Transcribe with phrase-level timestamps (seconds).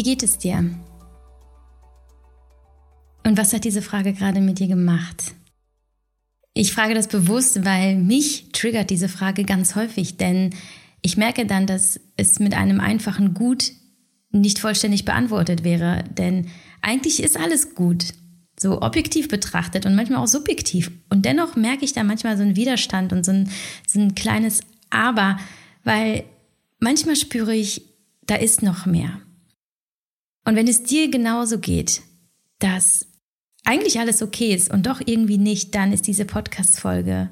[0.00, 0.64] Wie geht es dir?
[3.22, 5.34] Und was hat diese Frage gerade mit dir gemacht?
[6.54, 10.54] Ich frage das bewusst, weil mich triggert diese Frage ganz häufig, denn
[11.02, 13.72] ich merke dann, dass es mit einem einfachen Gut
[14.30, 16.48] nicht vollständig beantwortet wäre, denn
[16.80, 18.14] eigentlich ist alles gut,
[18.58, 20.90] so objektiv betrachtet und manchmal auch subjektiv.
[21.10, 23.50] Und dennoch merke ich da manchmal so einen Widerstand und so ein,
[23.86, 25.38] so ein kleines Aber,
[25.84, 26.24] weil
[26.78, 27.82] manchmal spüre ich,
[28.24, 29.20] da ist noch mehr.
[30.50, 32.02] Und wenn es dir genauso geht,
[32.58, 33.06] dass
[33.62, 37.30] eigentlich alles okay ist und doch irgendwie nicht, dann ist diese Podcast-Folge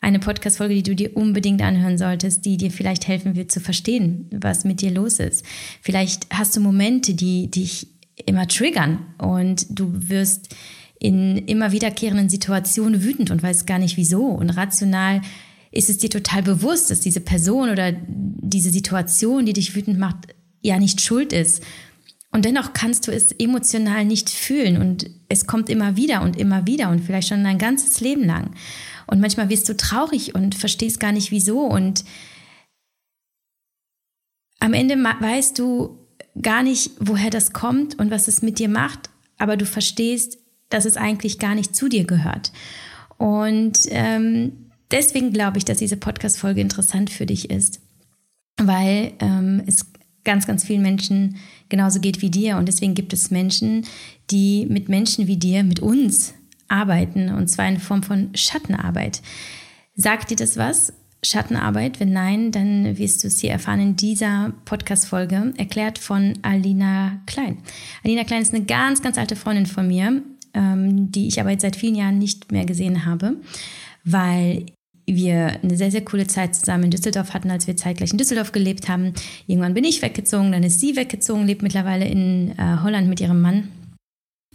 [0.00, 4.30] eine Podcast-Folge, die du dir unbedingt anhören solltest, die dir vielleicht helfen wird zu verstehen,
[4.30, 5.44] was mit dir los ist.
[5.82, 7.88] Vielleicht hast du Momente, die dich
[8.26, 10.54] immer triggern und du wirst
[11.00, 14.24] in immer wiederkehrenden Situationen wütend und weißt gar nicht wieso.
[14.24, 15.20] Und rational
[15.72, 20.28] ist es dir total bewusst, dass diese Person oder diese Situation, die dich wütend macht,
[20.62, 21.60] ja nicht schuld ist.
[22.36, 26.66] Und dennoch kannst du es emotional nicht fühlen und es kommt immer wieder und immer
[26.66, 28.50] wieder und vielleicht schon dein ganzes Leben lang.
[29.06, 32.04] Und manchmal wirst du traurig und verstehst gar nicht wieso und
[34.60, 35.96] am Ende weißt du
[36.42, 40.36] gar nicht, woher das kommt und was es mit dir macht, aber du verstehst,
[40.68, 42.52] dass es eigentlich gar nicht zu dir gehört.
[43.16, 47.80] Und ähm, deswegen glaube ich, dass diese Podcast-Folge interessant für dich ist,
[48.58, 49.86] weil ähm, es
[50.26, 51.36] ganz, ganz vielen Menschen
[51.70, 52.58] genauso geht wie dir.
[52.58, 53.86] Und deswegen gibt es Menschen,
[54.30, 56.34] die mit Menschen wie dir, mit uns
[56.68, 59.22] arbeiten, und zwar in Form von Schattenarbeit.
[59.94, 60.92] Sagt dir das was?
[61.24, 61.98] Schattenarbeit?
[61.98, 67.58] Wenn nein, dann wirst du es hier erfahren in dieser Podcast-Folge, erklärt von Alina Klein.
[68.04, 70.22] Alina Klein ist eine ganz, ganz alte Freundin von mir,
[70.54, 73.36] ähm, die ich aber jetzt seit vielen Jahren nicht mehr gesehen habe,
[74.04, 74.66] weil
[75.06, 78.52] wir eine sehr, sehr coole Zeit zusammen in Düsseldorf hatten, als wir zeitgleich in Düsseldorf
[78.52, 79.14] gelebt haben.
[79.46, 83.40] Irgendwann bin ich weggezogen, dann ist sie weggezogen, lebt mittlerweile in äh, Holland mit ihrem
[83.40, 83.68] Mann.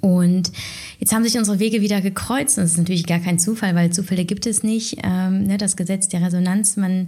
[0.01, 0.51] Und
[0.99, 2.57] jetzt haben sich unsere Wege wieder gekreuzt.
[2.57, 4.97] Das ist natürlich gar kein Zufall, weil Zufälle gibt es nicht.
[5.03, 7.07] Ähm, ne, das Gesetz der Resonanz, man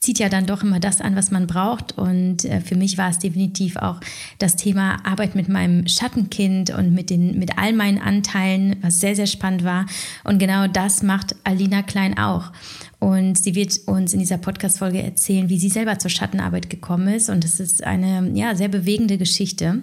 [0.00, 1.96] zieht ja dann doch immer das an, was man braucht.
[1.96, 4.00] Und äh, für mich war es definitiv auch
[4.38, 9.14] das Thema Arbeit mit meinem Schattenkind und mit, den, mit all meinen Anteilen, was sehr,
[9.14, 9.86] sehr spannend war.
[10.24, 12.50] Und genau das macht Alina Klein auch.
[12.98, 17.30] Und sie wird uns in dieser Podcast-Folge erzählen, wie sie selber zur Schattenarbeit gekommen ist.
[17.30, 19.82] Und es ist eine ja, sehr bewegende Geschichte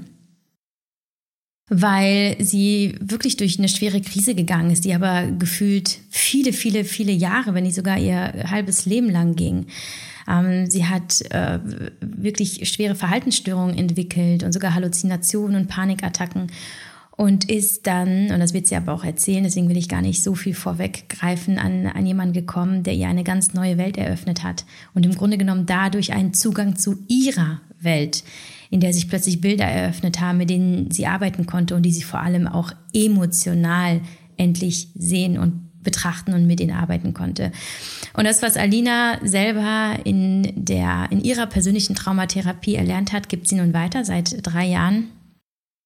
[1.69, 7.12] weil sie wirklich durch eine schwere Krise gegangen ist, die aber gefühlt viele, viele, viele
[7.12, 9.68] Jahre, wenn nicht sogar ihr halbes Leben lang ging.
[10.28, 11.59] Ähm, sie hat äh,
[12.02, 16.47] wirklich schwere Verhaltensstörungen entwickelt und sogar Halluzinationen und Panikattacken
[17.12, 20.24] und ist dann, und das wird sie aber auch erzählen, deswegen will ich gar nicht
[20.24, 24.66] so viel vorweggreifen, an, an jemanden gekommen, der ihr eine ganz neue Welt eröffnet hat
[24.94, 28.24] und im Grunde genommen dadurch einen Zugang zu ihrer Welt
[28.69, 32.03] in der sich plötzlich Bilder eröffnet haben, mit denen sie arbeiten konnte und die sie
[32.03, 34.02] vor allem auch emotional
[34.38, 37.52] endlich sehen und betrachten und mit ihnen arbeiten konnte.
[38.13, 43.56] Und das, was Alina selber in der, in ihrer persönlichen Traumatherapie erlernt hat, gibt sie
[43.56, 44.06] nun weiter.
[44.06, 45.08] Seit drei Jahren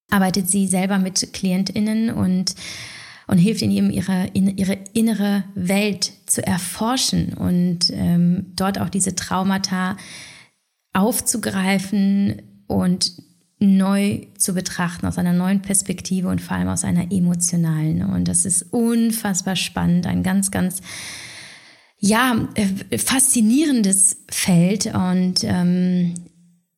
[0.09, 2.55] arbeitet sie selber mit KlientInnen und
[3.27, 9.97] und hilft ihnen ihre, ihre innere Welt zu erforschen und ähm, dort auch diese Traumata
[10.93, 12.41] aufzugreifen,
[12.73, 13.13] und
[13.59, 18.03] neu zu betrachten, aus einer neuen Perspektive und vor allem aus einer emotionalen.
[18.03, 20.81] Und das ist unfassbar spannend, ein ganz, ganz,
[21.97, 24.87] ja, äh, faszinierendes Feld.
[24.93, 26.15] Und ähm,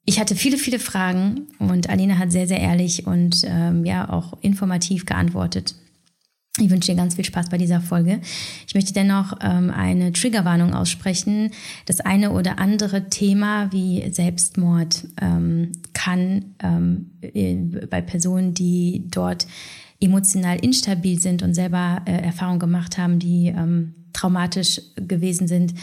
[0.06, 4.38] ich hatte viele, viele Fragen und Alina hat sehr, sehr ehrlich und ähm, ja auch
[4.42, 5.76] informativ geantwortet.
[6.58, 8.22] Ich wünsche dir ganz viel Spaß bei dieser Folge.
[8.66, 11.52] Ich möchte dennoch ähm, eine Triggerwarnung aussprechen.
[11.86, 17.12] Das eine oder andere Thema wie Selbstmord ähm, kann ähm,
[17.90, 19.48] bei Personen, die dort
[20.00, 25.74] emotional instabil sind und selber äh, Erfahrungen gemacht haben, die ähm, traumatisch gewesen sind,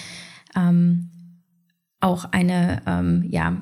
[0.56, 1.10] ähm,
[2.00, 3.60] auch eine ähm, ja,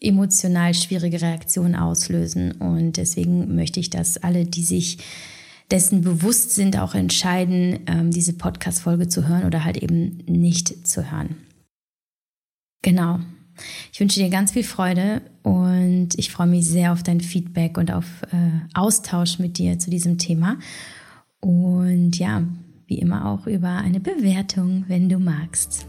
[0.00, 2.52] emotional schwierige Reaktion auslösen.
[2.52, 4.98] Und deswegen möchte ich, dass alle, die sich
[5.70, 11.10] dessen bewusst sind, auch entscheiden, ähm, diese Podcast-Folge zu hören oder halt eben nicht zu
[11.10, 11.36] hören.
[12.82, 13.20] Genau.
[13.92, 17.90] Ich wünsche dir ganz viel Freude und ich freue mich sehr auf dein Feedback und
[17.90, 20.58] auf äh, Austausch mit dir zu diesem Thema.
[21.40, 22.44] Und ja,
[22.86, 25.86] wie immer auch über eine Bewertung, wenn du magst.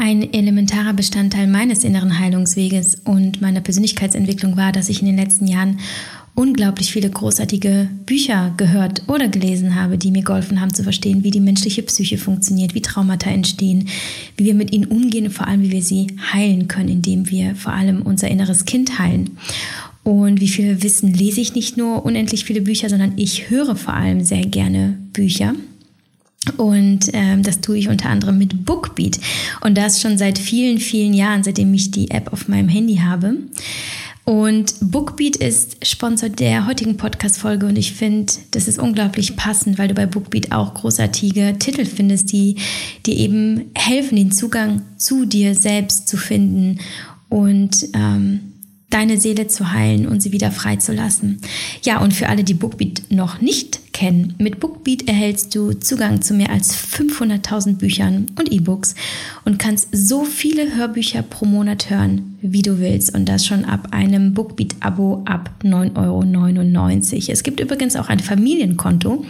[0.00, 5.48] Ein elementarer Bestandteil meines inneren Heilungsweges und meiner Persönlichkeitsentwicklung war, dass ich in den letzten
[5.48, 5.80] Jahren
[6.36, 11.32] unglaublich viele großartige Bücher gehört oder gelesen habe, die mir geholfen haben zu verstehen, wie
[11.32, 13.88] die menschliche Psyche funktioniert, wie Traumata entstehen,
[14.36, 17.56] wie wir mit ihnen umgehen und vor allem, wie wir sie heilen können, indem wir
[17.56, 19.36] vor allem unser inneres Kind heilen.
[20.04, 23.94] Und wie viel Wissen lese ich nicht nur unendlich viele Bücher, sondern ich höre vor
[23.94, 25.56] allem sehr gerne Bücher.
[26.56, 29.18] Und ähm, das tue ich unter anderem mit Bookbeat.
[29.60, 33.36] Und das schon seit vielen, vielen Jahren, seitdem ich die App auf meinem Handy habe.
[34.28, 39.88] Und Bookbeat ist Sponsor der heutigen Podcast-Folge und ich finde, das ist unglaublich passend, weil
[39.88, 42.56] du bei Bookbeat auch großartige Titel findest, die
[43.06, 46.78] dir eben helfen, den Zugang zu dir selbst zu finden
[47.30, 48.52] und ähm,
[48.90, 51.40] deine Seele zu heilen und sie wieder freizulassen.
[51.82, 56.32] Ja, und für alle, die Bookbeat noch nicht kennen, mit Bookbeat erhältst du Zugang zu
[56.32, 58.94] mehr als 500.000 Büchern und E-Books
[59.44, 63.88] und kannst so viele Hörbücher pro Monat hören, wie du willst und das schon ab
[63.90, 67.32] einem Bookbeat-Abo ab 9,99 Euro.
[67.32, 69.24] Es gibt übrigens auch ein Familienkonto,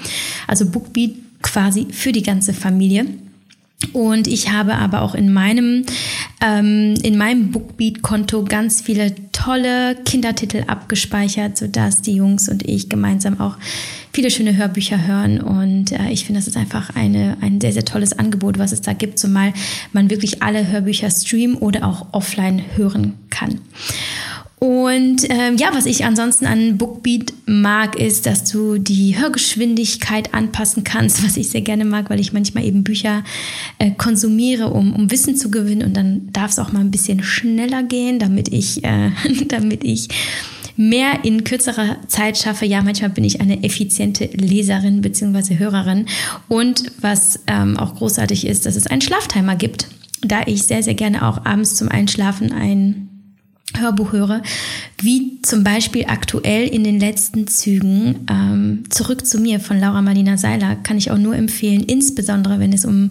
[0.46, 3.06] also Bookbeat quasi für die ganze Familie.
[3.92, 5.84] Und ich habe aber auch in meinem,
[6.40, 13.40] ähm, in meinem Bookbeat-Konto ganz viele tolle Kindertitel abgespeichert, sodass die Jungs und ich gemeinsam
[13.40, 13.56] auch
[14.12, 15.40] viele schöne Hörbücher hören.
[15.40, 18.80] Und äh, ich finde, das ist einfach eine, ein sehr, sehr tolles Angebot, was es
[18.80, 19.52] da gibt, zumal
[19.92, 23.60] man wirklich alle Hörbücher streamen oder auch offline hören kann.
[24.60, 30.82] Und ähm, ja, was ich ansonsten an Bookbeat mag, ist, dass du die Hörgeschwindigkeit anpassen
[30.82, 33.22] kannst, was ich sehr gerne mag, weil ich manchmal eben Bücher
[33.78, 35.86] äh, konsumiere, um, um Wissen zu gewinnen.
[35.86, 39.10] Und dann darf es auch mal ein bisschen schneller gehen, damit ich, äh,
[39.48, 40.08] damit ich
[40.76, 42.66] mehr in kürzerer Zeit schaffe.
[42.66, 45.58] Ja, manchmal bin ich eine effiziente Leserin bzw.
[45.58, 46.06] Hörerin.
[46.48, 49.88] Und was ähm, auch großartig ist, dass es einen Schlaftimer gibt,
[50.22, 53.08] da ich sehr, sehr gerne auch abends zum Einschlafen ein
[53.76, 54.42] Hörbuch höre,
[55.00, 60.36] wie zum Beispiel aktuell in den letzten Zügen ähm, Zurück zu mir von Laura Marlina
[60.36, 63.10] Seiler kann ich auch nur empfehlen, insbesondere wenn es um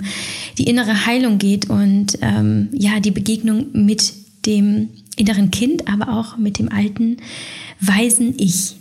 [0.57, 4.13] die innere Heilung geht und ähm, ja, die Begegnung mit
[4.45, 7.17] dem inneren Kind, aber auch mit dem alten,
[7.79, 8.75] weisen Ich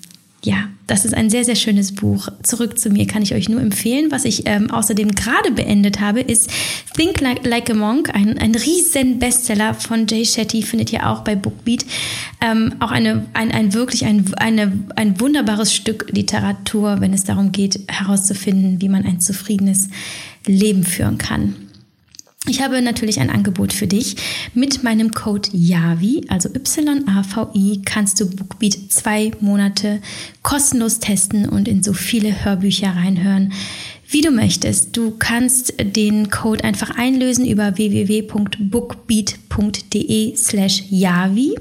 [0.47, 2.29] ja, das ist ein sehr, sehr schönes Buch.
[2.45, 4.13] Zurück zu mir kann ich euch nur empfehlen.
[4.13, 6.49] Was ich ähm, außerdem gerade beendet habe, ist
[6.97, 11.35] Think Like, a Monk, ein, ein riesen Bestseller von Jay Shetty, findet ihr auch bei
[11.35, 11.85] Bookbeat.
[12.41, 17.51] Ähm, auch eine, ein, ein wirklich ein, eine, ein wunderbares Stück Literatur, wenn es darum
[17.51, 19.89] geht, herauszufinden, wie man ein zufriedenes
[20.47, 21.57] Leben führen kann.
[22.49, 24.15] Ich habe natürlich ein Angebot für dich.
[24.55, 30.01] Mit meinem Code YAVI, also Y-A-V-I, kannst du Bookbeat zwei Monate
[30.43, 33.53] kostenlos testen und in so viele Hörbücher reinhören,
[34.09, 34.97] wie du möchtest.
[34.97, 41.57] Du kannst den Code einfach einlösen über www.bookbeat.de slash Yavi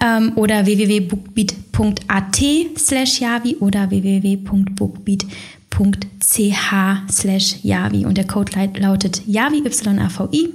[0.00, 2.40] ähm, oder www.bookbeat.at
[2.78, 5.26] slash Yavi oder www.bookbeat.de
[7.10, 10.54] slash Yavi und der Code lautet Yavi YAVI.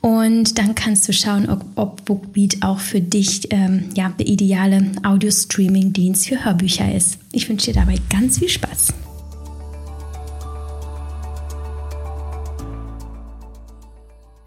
[0.00, 4.92] Und dann kannst du schauen, ob, ob Bookbeat auch für dich ähm, ja, der ideale
[5.02, 7.18] Audio-Streaming-Dienst für Hörbücher ist.
[7.32, 8.94] Ich wünsche dir dabei ganz viel Spaß.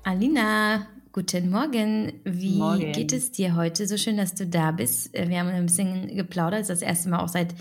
[0.03, 2.13] Alina, guten Morgen.
[2.23, 2.93] Wie Morgen.
[2.93, 3.85] geht es dir heute?
[3.85, 5.11] So schön, dass du da bist.
[5.13, 6.61] Wir haben ein bisschen geplaudert.
[6.61, 7.53] Das ist das erste Mal auch seit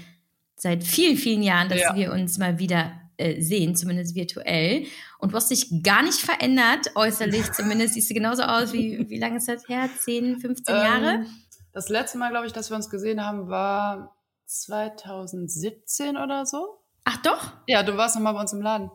[0.59, 1.95] seit vielen, vielen Jahren, dass ja.
[1.95, 4.87] wir uns mal wieder äh, sehen, zumindest virtuell.
[5.19, 7.95] Und du hast dich gar nicht verändert, äußerlich zumindest.
[7.95, 9.89] Siehst du genauso aus wie, wie lange ist das her?
[9.99, 11.27] 10, 15 ähm, Jahre?
[11.73, 16.81] Das letzte Mal, glaube ich, dass wir uns gesehen haben, war 2017 oder so.
[17.05, 17.53] Ach doch?
[17.67, 18.91] Ja, du warst noch mal bei uns im Laden.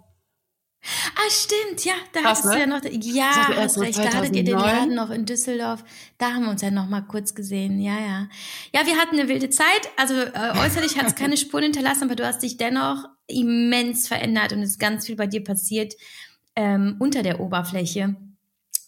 [1.15, 2.53] Ah, stimmt, ja, da Krass, hattest ne?
[2.53, 5.83] du ja noch, ja, hast recht, da hattet ihr den Laden noch in Düsseldorf,
[6.17, 8.27] da haben wir uns ja noch mal kurz gesehen, ja, ja.
[8.73, 12.15] Ja, wir hatten eine wilde Zeit, also äh, äußerlich hat es keine Spuren hinterlassen, aber
[12.15, 15.93] du hast dich dennoch immens verändert und es ist ganz viel bei dir passiert
[16.55, 18.15] ähm, unter der Oberfläche,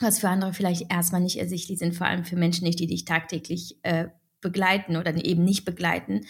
[0.02, 3.06] was für andere vielleicht erstmal nicht ersichtlich sind, vor allem für Menschen nicht, die dich
[3.06, 4.08] tagtäglich äh,
[4.42, 6.26] begleiten oder eben nicht begleiten.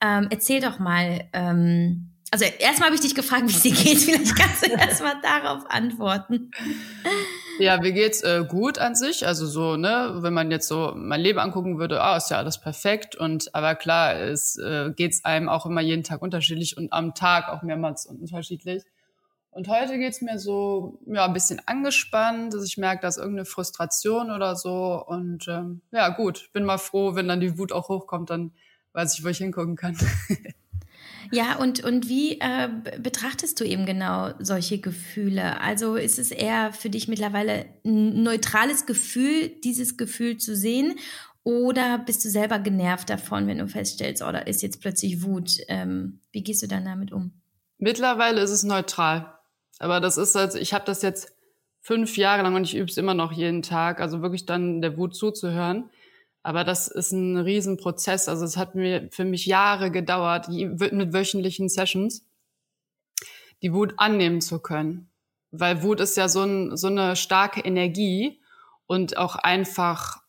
[0.00, 3.98] Ähm, erzähl doch mal, ähm, also erstmal habe ich dich gefragt, wie es dir geht.
[3.98, 6.50] Vielleicht kannst du erstmal darauf antworten.
[7.58, 9.26] Ja, mir geht's äh, gut an sich.
[9.26, 12.60] Also so, ne, wenn man jetzt so mein Leben angucken würde, ah, ist ja alles
[12.60, 13.16] perfekt.
[13.16, 17.48] Und aber klar, es äh, geht's einem auch immer jeden Tag unterschiedlich und am Tag
[17.48, 18.84] auch mehrmals unterschiedlich.
[19.50, 24.30] Und heute geht's mir so, ja, ein bisschen angespannt, dass ich merke, dass irgendeine Frustration
[24.30, 25.02] oder so.
[25.04, 28.52] Und ähm, ja, gut, bin mal froh, wenn dann die Wut auch hochkommt, dann
[28.92, 29.96] weiß ich, wo ich hingucken kann.
[31.32, 32.68] Ja, und, und wie äh,
[32.98, 35.60] betrachtest du eben genau solche Gefühle?
[35.60, 40.98] Also ist es eher für dich mittlerweile ein neutrales Gefühl, dieses Gefühl zu sehen?
[41.44, 45.58] Oder bist du selber genervt davon, wenn du feststellst, oh, ist jetzt plötzlich Wut?
[45.68, 47.32] Ähm, wie gehst du dann damit um?
[47.78, 49.32] Mittlerweile ist es neutral.
[49.78, 51.32] Aber das ist halt, ich habe das jetzt
[51.80, 54.98] fünf Jahre lang und ich übe es immer noch jeden Tag, also wirklich dann der
[54.98, 55.88] Wut zuzuhören.
[56.48, 58.26] Aber das ist ein Riesenprozess.
[58.26, 62.26] Also es hat mir für mich Jahre gedauert, mit wöchentlichen Sessions,
[63.60, 65.10] die Wut annehmen zu können.
[65.50, 68.40] Weil Wut ist ja so, ein, so eine starke Energie
[68.86, 70.22] und auch einfach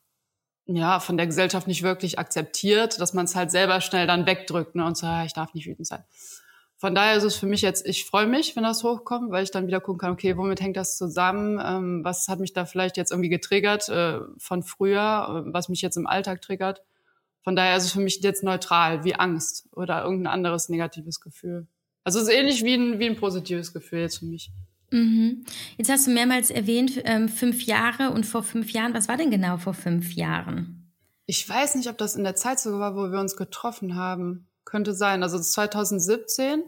[0.65, 4.75] ja von der Gesellschaft nicht wirklich akzeptiert, dass man es halt selber schnell dann wegdrückt
[4.75, 6.03] ne, und so, ich darf nicht wütend sein.
[6.79, 9.51] Von daher ist es für mich jetzt, ich freue mich, wenn das hochkommt, weil ich
[9.51, 11.59] dann wieder gucken kann, okay, womit hängt das zusammen?
[11.61, 15.81] Ähm, was hat mich da vielleicht jetzt irgendwie getriggert äh, von früher, äh, was mich
[15.81, 16.81] jetzt im Alltag triggert?
[17.43, 21.67] Von daher ist es für mich jetzt neutral, wie Angst oder irgendein anderes negatives Gefühl.
[22.05, 24.49] Also es ist ähnlich wie ein, wie ein positives Gefühl jetzt für mich.
[24.91, 25.43] Mhm.
[25.77, 28.93] Jetzt hast du mehrmals erwähnt, ähm, fünf Jahre und vor fünf Jahren.
[28.93, 30.93] Was war denn genau vor fünf Jahren?
[31.25, 34.48] Ich weiß nicht, ob das in der Zeit so war, wo wir uns getroffen haben
[34.69, 35.23] könnte sein.
[35.23, 36.63] Also 2017.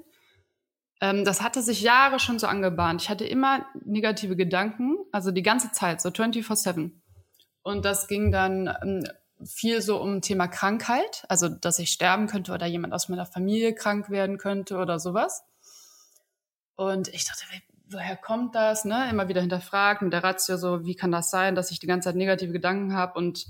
[1.01, 3.01] Ähm, das hatte sich Jahre schon so angebahnt.
[3.01, 6.91] Ich hatte immer negative Gedanken, also die ganze Zeit, so 24-7.
[7.63, 9.03] Und das ging dann ähm,
[9.45, 13.73] viel so um Thema Krankheit, also dass ich sterben könnte oder jemand aus meiner Familie
[13.73, 15.43] krank werden könnte oder sowas.
[16.75, 17.43] Und ich dachte,
[17.89, 18.85] woher kommt das?
[18.85, 19.09] Ne?
[19.09, 22.09] Immer wieder hinterfragt mit der Ratio so, wie kann das sein, dass ich die ganze
[22.09, 23.47] Zeit negative Gedanken habe und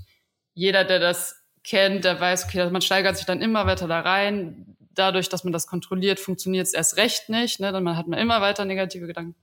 [0.54, 4.76] jeder, der das kennt, der weiß, okay, man steigert sich dann immer weiter da rein.
[4.94, 7.60] Dadurch, dass man das kontrolliert, funktioniert es erst recht nicht.
[7.60, 7.72] Ne?
[7.72, 9.34] Dann hat man immer weiter negative Gedanken.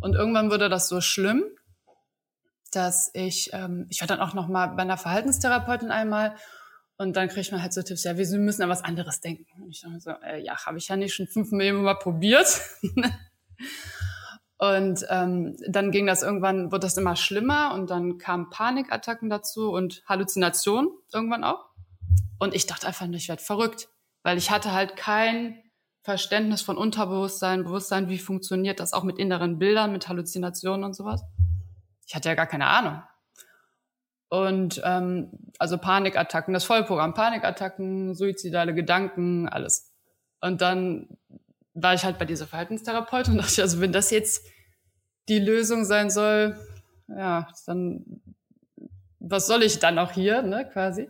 [0.00, 1.44] Und irgendwann wurde das so schlimm,
[2.72, 6.34] dass ich, ähm, ich war dann auch noch mal bei einer Verhaltenstherapeutin einmal
[6.96, 9.46] und dann kriegt man halt so Tipps, ja, wir müssen an was anderes denken.
[9.60, 12.60] Und ich dachte so, äh, ja, habe ich ja nicht schon fünf Millionen Mal probiert.
[14.62, 19.72] Und ähm, dann ging das irgendwann, wurde das immer schlimmer und dann kamen Panikattacken dazu
[19.72, 21.70] und Halluzinationen irgendwann auch.
[22.38, 23.88] Und ich dachte einfach ich werde verrückt,
[24.22, 25.60] weil ich hatte halt kein
[26.02, 31.24] Verständnis von Unterbewusstsein, Bewusstsein, wie funktioniert das auch mit inneren Bildern, mit Halluzinationen und sowas.
[32.06, 33.02] Ich hatte ja gar keine Ahnung.
[34.28, 39.92] Und ähm, also Panikattacken, das Vollprogramm, Panikattacken, suizidale Gedanken, alles.
[40.40, 41.08] Und dann
[41.74, 44.46] war ich halt bei dieser Verhaltenstherapeutin und dachte, also wenn das jetzt
[45.32, 46.56] die Lösung sein soll,
[47.08, 48.22] ja, dann
[49.18, 51.08] was soll ich dann auch hier, ne, quasi?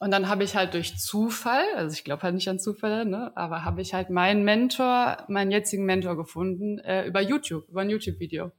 [0.00, 3.32] Und dann habe ich halt durch Zufall, also ich glaube halt nicht an Zufälle, ne,
[3.36, 7.90] aber habe ich halt meinen Mentor, meinen jetzigen Mentor gefunden äh, über YouTube, über ein
[7.90, 8.50] YouTube-Video.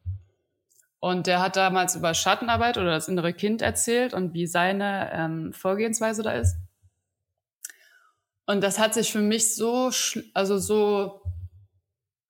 [1.00, 5.54] Und der hat damals über Schattenarbeit oder das innere Kind erzählt und wie seine ähm,
[5.54, 6.56] Vorgehensweise da ist.
[8.48, 9.92] Und das hat sich für mich so,
[10.34, 11.22] also so,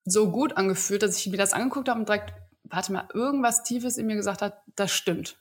[0.06, 2.32] so gut angefühlt, dass ich mir das angeguckt habe und direkt,
[2.64, 5.36] warte mal, irgendwas Tiefes in mir gesagt hat, das stimmt.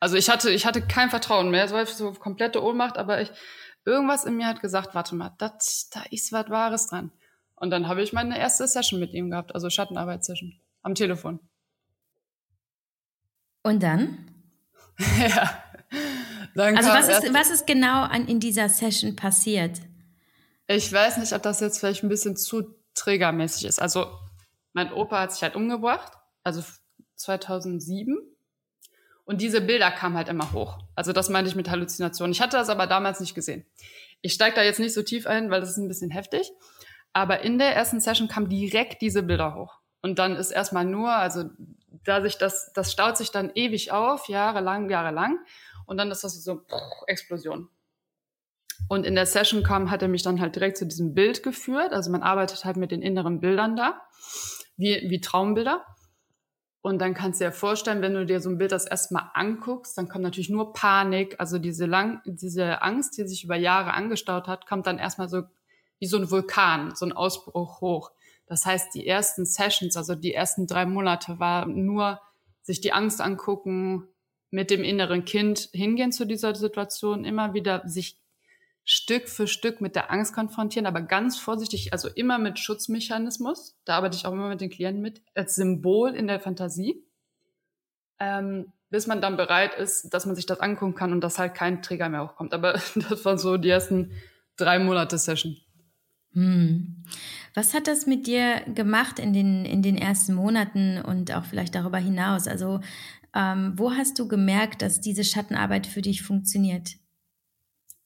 [0.00, 3.30] Also ich hatte, ich hatte kein Vertrauen mehr, es war so komplette Ohnmacht, aber ich,
[3.84, 7.12] irgendwas in mir hat gesagt, warte mal, das, da ist was Wahres dran.
[7.54, 11.38] Und dann habe ich meine erste Session mit ihm gehabt, also Schattenarbeitssession am Telefon.
[13.62, 14.30] Und dann?
[15.18, 15.62] ja.
[16.54, 19.80] Dann also was ist, was ist genau an, in dieser Session passiert?
[20.66, 23.80] Ich weiß nicht, ob das jetzt vielleicht ein bisschen zu trägermäßig ist.
[23.80, 24.06] Also
[24.72, 26.62] mein Opa hat sich halt umgebracht, also
[27.16, 28.18] 2007.
[29.24, 30.78] Und diese Bilder kamen halt immer hoch.
[30.96, 32.32] Also das meinte ich mit Halluzinationen.
[32.32, 33.64] Ich hatte das aber damals nicht gesehen.
[34.22, 36.50] Ich steige da jetzt nicht so tief ein, weil das ist ein bisschen heftig.
[37.12, 39.78] Aber in der ersten Session kamen direkt diese Bilder hoch.
[40.02, 41.44] Und dann ist erstmal nur, also
[42.04, 45.38] da sich das, das staut sich dann ewig auf, jahrelang, jahrelang.
[45.86, 46.62] Und dann ist das so
[47.06, 47.68] Explosion.
[48.88, 51.92] Und in der Session kam, hat er mich dann halt direkt zu diesem Bild geführt.
[51.92, 54.00] Also man arbeitet halt mit den inneren Bildern da,
[54.76, 55.84] wie, wie Traumbilder.
[56.82, 59.98] Und dann kannst du dir vorstellen, wenn du dir so ein Bild das erstmal anguckst,
[59.98, 64.48] dann kommt natürlich nur Panik, also diese lang, diese Angst, die sich über Jahre angestaut
[64.48, 65.42] hat, kommt dann erstmal so
[65.98, 68.10] wie so ein Vulkan, so ein Ausbruch hoch.
[68.46, 72.20] Das heißt, die ersten Sessions, also die ersten drei Monate war nur
[72.62, 74.08] sich die Angst angucken,
[74.50, 78.18] mit dem inneren Kind hingehen zu dieser Situation, immer wieder sich
[78.92, 83.76] Stück für Stück mit der Angst konfrontieren, aber ganz vorsichtig, also immer mit Schutzmechanismus.
[83.84, 87.00] Da arbeite ich auch immer mit den Klienten mit, als Symbol in der Fantasie,
[88.18, 91.54] ähm, bis man dann bereit ist, dass man sich das angucken kann und dass halt
[91.54, 92.52] kein Träger mehr hochkommt.
[92.52, 92.72] Aber
[93.08, 94.10] das waren so die ersten
[94.56, 95.56] drei Monate Session.
[96.32, 97.04] Hm.
[97.54, 101.76] Was hat das mit dir gemacht in den, in den ersten Monaten und auch vielleicht
[101.76, 102.48] darüber hinaus?
[102.48, 102.80] Also,
[103.36, 106.96] ähm, wo hast du gemerkt, dass diese Schattenarbeit für dich funktioniert?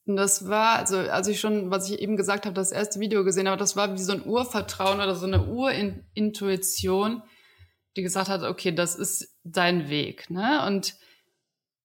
[0.07, 3.49] Das war, also als ich schon, was ich eben gesagt habe, das erste Video gesehen
[3.49, 7.23] habe, das war wie so ein Urvertrauen oder so eine Urintuition,
[7.97, 10.29] die gesagt hat, okay, das ist dein Weg.
[10.29, 10.67] Ne?
[10.67, 10.95] Und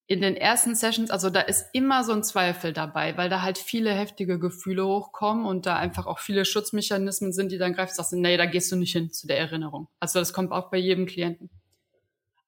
[0.10, 3.60] in den ersten Sessions, also da ist immer so ein Zweifel dabei, weil da halt
[3.60, 8.12] viele heftige Gefühle hochkommen und da einfach auch viele Schutzmechanismen sind, die dann greifen, sagst
[8.12, 9.88] du, nee, da gehst du nicht hin zu der Erinnerung.
[10.00, 11.52] Also das kommt auch bei jedem Klienten.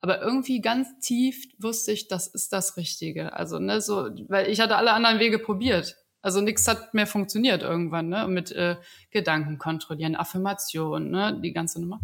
[0.02, 3.34] Aber irgendwie ganz tief wusste ich, das ist das Richtige.
[3.34, 5.98] Also, ne, so, weil ich hatte alle anderen Wege probiert.
[6.24, 8.28] Also nichts hat mehr funktioniert irgendwann, ne?
[8.28, 8.78] Mit äh,
[9.10, 12.00] Gedanken kontrollieren, Affirmation, ne, die ganze Nummer.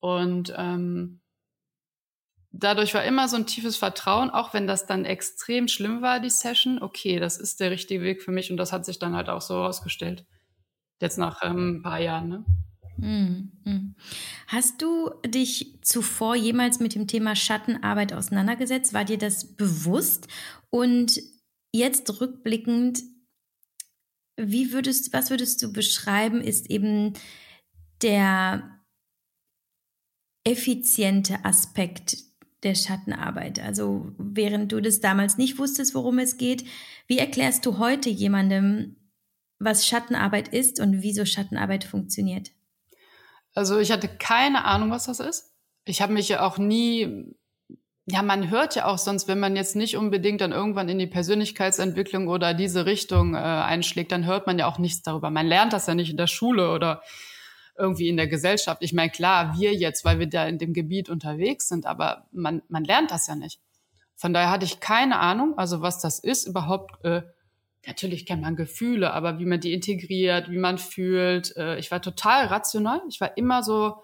[0.00, 1.20] Und ähm,
[2.50, 6.30] dadurch war immer so ein tiefes Vertrauen, auch wenn das dann extrem schlimm war, die
[6.30, 6.82] Session.
[6.82, 9.40] Okay, das ist der richtige Weg für mich und das hat sich dann halt auch
[9.40, 10.24] so herausgestellt.
[11.00, 12.28] Jetzt nach ähm, ein paar Jahren.
[12.28, 12.44] Ne?
[13.02, 13.94] Mm,
[14.46, 18.94] Hast du dich zuvor jemals mit dem Thema Schattenarbeit auseinandergesetzt?
[18.94, 20.28] War dir das bewusst?
[20.70, 21.20] Und
[21.72, 23.02] jetzt rückblickend,
[24.36, 27.14] wie würdest, was würdest du beschreiben, ist eben
[28.02, 28.80] der
[30.44, 32.18] effiziente Aspekt
[32.62, 33.58] der Schattenarbeit?
[33.58, 36.64] Also während du das damals nicht wusstest, worum es geht,
[37.08, 38.96] wie erklärst du heute jemandem,
[39.58, 42.52] was Schattenarbeit ist und wieso Schattenarbeit funktioniert?
[43.54, 45.52] Also ich hatte keine Ahnung, was das ist.
[45.84, 47.34] Ich habe mich ja auch nie,
[48.06, 51.06] ja, man hört ja auch sonst, wenn man jetzt nicht unbedingt dann irgendwann in die
[51.06, 55.30] Persönlichkeitsentwicklung oder diese Richtung äh, einschlägt, dann hört man ja auch nichts darüber.
[55.30, 57.02] Man lernt das ja nicht in der Schule oder
[57.76, 58.82] irgendwie in der Gesellschaft.
[58.82, 62.62] Ich meine, klar, wir jetzt, weil wir da in dem Gebiet unterwegs sind, aber man,
[62.68, 63.60] man lernt das ja nicht.
[64.14, 67.04] Von daher hatte ich keine Ahnung, also was das ist überhaupt.
[67.04, 67.22] Äh,
[67.86, 71.56] natürlich kennt man Gefühle, aber wie man die integriert, wie man fühlt.
[71.56, 73.00] Äh, ich war total rational.
[73.08, 73.96] Ich war immer so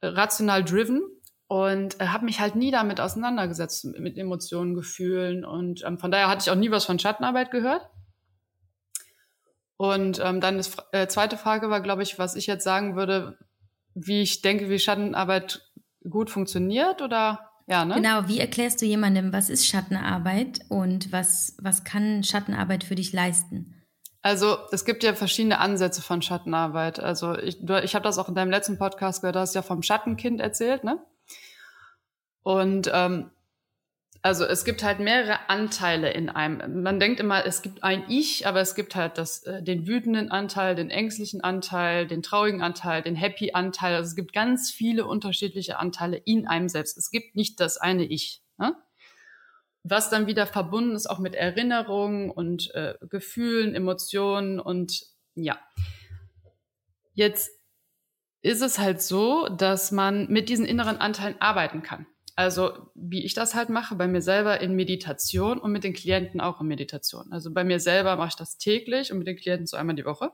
[0.00, 1.02] äh, rational driven
[1.48, 6.28] und äh, habe mich halt nie damit auseinandergesetzt mit Emotionen, Gefühlen und ähm, von daher
[6.28, 7.88] hatte ich auch nie was von Schattenarbeit gehört.
[9.76, 13.36] Und ähm, dann die äh, zweite Frage war, glaube ich, was ich jetzt sagen würde,
[13.94, 15.68] wie ich denke, wie Schattenarbeit
[16.08, 17.94] gut funktioniert oder ja, ne?
[17.94, 23.14] Genau, wie erklärst du jemandem, was ist Schattenarbeit und was, was kann Schattenarbeit für dich
[23.14, 23.82] leisten?
[24.20, 27.00] Also es gibt ja verschiedene Ansätze von Schattenarbeit.
[27.00, 29.82] Also ich, ich habe das auch in deinem letzten Podcast gehört, du hast ja vom
[29.82, 30.98] Schattenkind erzählt, ne?
[32.42, 33.30] Und ähm,
[34.24, 36.82] also es gibt halt mehrere Anteile in einem.
[36.82, 40.30] Man denkt immer, es gibt ein Ich, aber es gibt halt das, äh, den wütenden
[40.30, 43.96] Anteil, den ängstlichen Anteil, den traurigen Anteil, den happy Anteil.
[43.96, 46.96] Also es gibt ganz viele unterschiedliche Anteile in einem selbst.
[46.96, 48.42] Es gibt nicht das eine Ich.
[48.58, 48.76] Ne?
[49.82, 55.02] Was dann wieder verbunden ist auch mit Erinnerungen und äh, Gefühlen, Emotionen und
[55.34, 55.58] ja.
[57.12, 57.50] Jetzt
[58.40, 62.06] ist es halt so, dass man mit diesen inneren Anteilen arbeiten kann.
[62.34, 66.40] Also wie ich das halt mache, bei mir selber in Meditation und mit den Klienten
[66.40, 67.30] auch in Meditation.
[67.30, 70.04] Also bei mir selber mache ich das täglich und mit den Klienten so einmal die
[70.04, 70.30] Woche.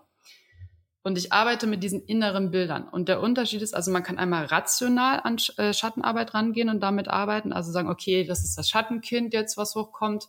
[1.02, 2.88] Und ich arbeite mit diesen inneren Bildern.
[2.88, 7.08] Und der Unterschied ist, also man kann einmal rational an äh, Schattenarbeit rangehen und damit
[7.08, 7.52] arbeiten.
[7.52, 10.28] Also sagen, okay, das ist das Schattenkind jetzt, was hochkommt.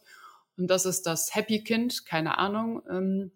[0.58, 2.82] Und das ist das Happy Kind, keine Ahnung.
[2.90, 3.32] Ähm,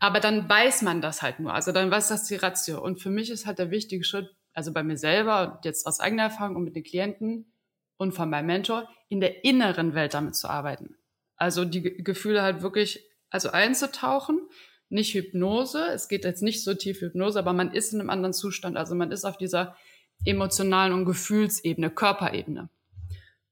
[0.00, 1.52] aber dann weiß man das halt nur.
[1.52, 2.82] Also dann weiß das die Ratio.
[2.82, 6.24] Und für mich ist halt der wichtige Schritt, also bei mir selber, jetzt aus eigener
[6.24, 7.52] Erfahrung und mit den Klienten
[7.96, 10.96] und von meinem Mentor, in der inneren Welt damit zu arbeiten.
[11.36, 14.40] Also die Gefühle halt wirklich, also einzutauchen,
[14.88, 15.86] nicht Hypnose.
[15.88, 18.76] Es geht jetzt nicht so tief Hypnose, aber man ist in einem anderen Zustand.
[18.76, 19.76] Also man ist auf dieser
[20.24, 22.68] emotionalen und Gefühlsebene, Körperebene.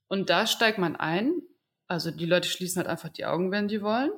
[0.08, 1.32] Und da steigt man ein.
[1.88, 4.12] Also die Leute schließen halt einfach die Augen, wenn die wollen.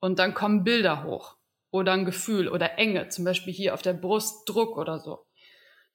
[0.00, 1.36] Und dann kommen Bilder hoch.
[1.70, 5.26] Oder ein Gefühl oder Enge, zum Beispiel hier auf der Brust Druck oder so.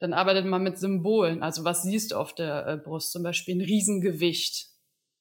[0.04, 1.42] Dann arbeitet man mit Symbolen.
[1.44, 3.14] Also was siehst du auf der äh, Brust?
[3.14, 4.68] Zum Beispiel ein Riesengewicht.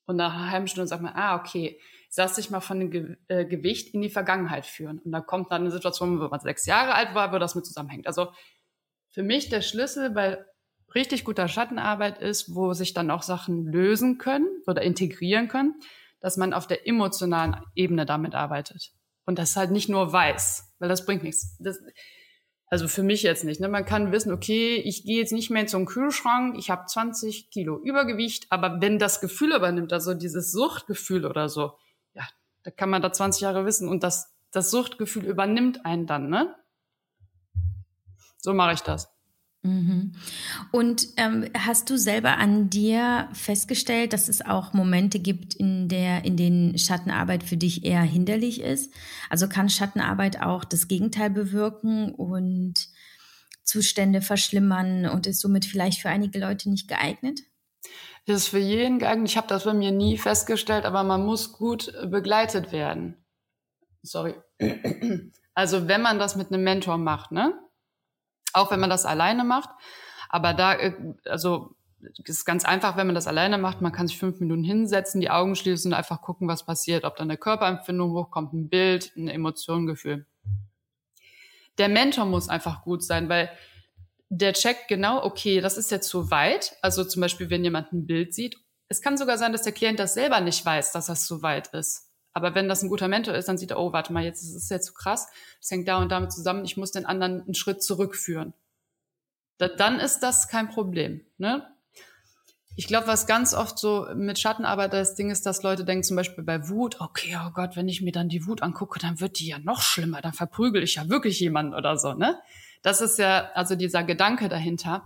[0.07, 1.79] Und nach einer halben Stunde sagt man, ah, okay,
[2.17, 4.99] lass dich mal von dem Ge äh, Gewicht in die Vergangenheit führen.
[4.99, 7.65] Und da kommt dann eine Situation, wo man sechs Jahre alt war, wo das mit
[7.65, 8.09] zusammenhängt.
[8.09, 8.33] Also
[9.11, 10.45] für mich der Schlüssel bei
[10.97, 15.77] richtig guter Schattenarbeit ist, wo sich dann auch Sachen lösen können oder integrieren können,
[16.19, 18.91] dass man auf der emotionalen Ebene damit arbeitet.
[19.27, 21.57] Und das halt nicht nur weiß, weil das bringt nichts.
[21.61, 21.79] Das,
[22.73, 23.61] also für mich jetzt nicht.
[23.61, 23.69] Ne?
[23.69, 27.79] Man kann wissen, okay, ich gehe jetzt nicht mehr zum Kühlschrank, ich habe 20 Kilo
[27.79, 31.77] Übergewicht, aber wenn das Gefühl übernimmt, also dieses Suchtgefühl oder so,
[32.15, 32.27] ja,
[32.63, 36.57] da kann man da 20 Jahre wissen und das, das Suchtgefühl übernimmt einen dann, ne?
[38.39, 39.13] So mache ich das.
[39.65, 40.13] Mhm.
[40.73, 46.25] Und ähm, hast du selber an dir festgestellt, dass es auch Momente gibt, in der
[46.25, 48.93] in denen Schattenarbeit für dich eher hinderlich ist?
[49.31, 52.89] Also kann Schattenarbeit auch das Gegenteil bewirken und
[53.63, 57.41] Zustände verschlimmern und ist somit vielleicht für einige Leute nicht geeignet?
[58.27, 59.29] Das ist für jeden geeignet.
[59.29, 63.17] Ich habe das bei mir nie festgestellt, aber man muss gut begleitet werden.
[64.03, 64.35] Sorry.
[65.55, 67.53] Also wenn man das mit einem Mentor macht, ne?
[68.53, 69.71] Auch wenn man das alleine macht.
[70.29, 73.81] Aber da, äh, also das ist ganz einfach, wenn man das alleine macht.
[73.81, 77.05] Man kann sich fünf Minuten hinsetzen, die Augen schließen und einfach gucken, was passiert.
[77.05, 80.27] Ob da eine Körperempfindung hochkommt, ein Bild, ein Gefühl.
[81.79, 83.51] Der Mentor muss einfach gut sein, weil
[84.29, 86.77] der checkt genau, okay, das ist jetzt zu weit.
[86.83, 88.57] Also zum Beispiel, wenn jemand ein Bild sieht.
[88.89, 91.69] Es kann sogar sein, dass der Klient das selber nicht weiß, dass das zu weit
[91.69, 92.12] ist.
[92.33, 94.55] Aber wenn das ein guter Mentor ist, dann sieht er, oh, warte mal, jetzt ist
[94.55, 95.29] es jetzt zu krass.
[95.61, 96.65] Das hängt da und damit zusammen.
[96.65, 98.55] Ich muss den anderen einen Schritt zurückführen.
[99.59, 101.21] Da, dann ist das kein Problem.
[101.37, 101.67] Ne?
[102.75, 106.17] Ich glaube, was ganz oft so mit Schattenarbeit das Ding ist, dass Leute denken zum
[106.17, 109.39] Beispiel bei Wut, okay, oh Gott, wenn ich mir dann die Wut angucke, dann wird
[109.39, 112.41] die ja noch schlimmer, dann verprügel ich ja wirklich jemanden oder so, ne?
[112.81, 115.05] Das ist ja also dieser Gedanke dahinter.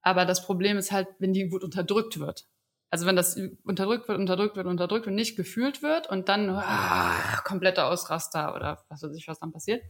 [0.00, 2.46] Aber das Problem ist halt, wenn die Wut unterdrückt wird.
[2.94, 7.40] Also wenn das unterdrückt wird, unterdrückt wird, unterdrückt und nicht gefühlt wird und dann ah,
[7.42, 9.82] kompletter Ausraster oder was weiß ich, was dann passiert,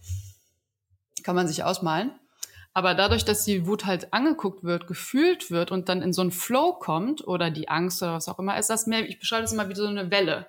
[1.22, 2.18] kann man sich ausmalen.
[2.72, 6.30] Aber dadurch, dass die Wut halt angeguckt wird, gefühlt wird und dann in so einen
[6.30, 9.52] Flow kommt oder die Angst oder was auch immer, ist das mehr, ich beschreibe das
[9.52, 10.46] immer wie so eine Welle.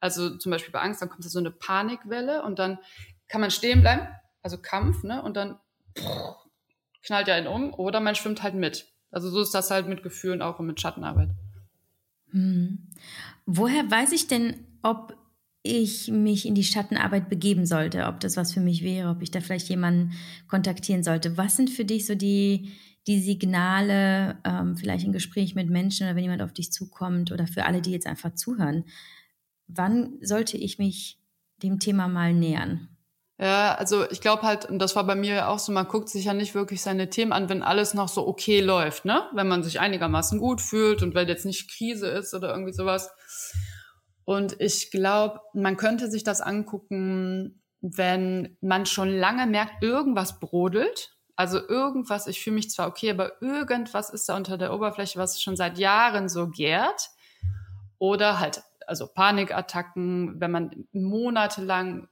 [0.00, 2.80] Also zum Beispiel bei Angst, dann kommt da so eine Panikwelle und dann
[3.28, 4.08] kann man stehen bleiben,
[4.42, 5.60] also Kampf, ne, und dann
[7.04, 8.92] knallt ja einen um oder man schwimmt halt mit.
[9.12, 11.28] Also so ist das halt mit Gefühlen auch und mit Schattenarbeit.
[12.30, 12.78] Hm.
[13.46, 15.16] Woher weiß ich denn, ob
[15.62, 19.30] ich mich in die Schattenarbeit begeben sollte, ob das was für mich wäre, ob ich
[19.30, 20.12] da vielleicht jemanden
[20.46, 21.36] kontaktieren sollte.
[21.36, 22.72] Was sind für dich so die,
[23.06, 27.46] die Signale, ähm, vielleicht ein Gespräch mit Menschen oder wenn jemand auf dich zukommt oder
[27.46, 28.84] für alle, die jetzt einfach zuhören?
[29.66, 31.18] Wann sollte ich mich
[31.62, 32.88] dem Thema mal nähern?
[33.40, 36.24] Ja, also ich glaube halt, und das war bei mir auch so, man guckt sich
[36.24, 39.28] ja nicht wirklich seine Themen an, wenn alles noch so okay läuft, ne?
[39.32, 43.12] Wenn man sich einigermaßen gut fühlt und weil jetzt nicht Krise ist oder irgendwie sowas.
[44.24, 51.14] Und ich glaube, man könnte sich das angucken, wenn man schon lange merkt, irgendwas brodelt.
[51.36, 55.40] Also irgendwas, ich fühle mich zwar okay, aber irgendwas ist da unter der Oberfläche, was
[55.40, 57.10] schon seit Jahren so gärt.
[57.98, 62.08] Oder halt, also Panikattacken, wenn man monatelang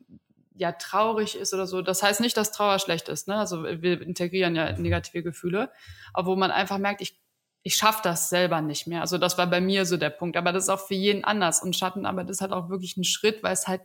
[0.56, 1.82] ja traurig ist oder so.
[1.82, 3.28] Das heißt nicht, dass Trauer schlecht ist.
[3.28, 3.36] Ne?
[3.36, 5.70] Also wir integrieren ja negative Gefühle,
[6.12, 7.20] aber wo man einfach merkt, ich
[7.66, 9.00] ich schaffe das selber nicht mehr.
[9.00, 10.36] Also das war bei mir so der Punkt.
[10.36, 11.60] Aber das ist auch für jeden anders.
[11.60, 13.82] Und Schattenarbeit ist halt auch wirklich ein Schritt, weil es halt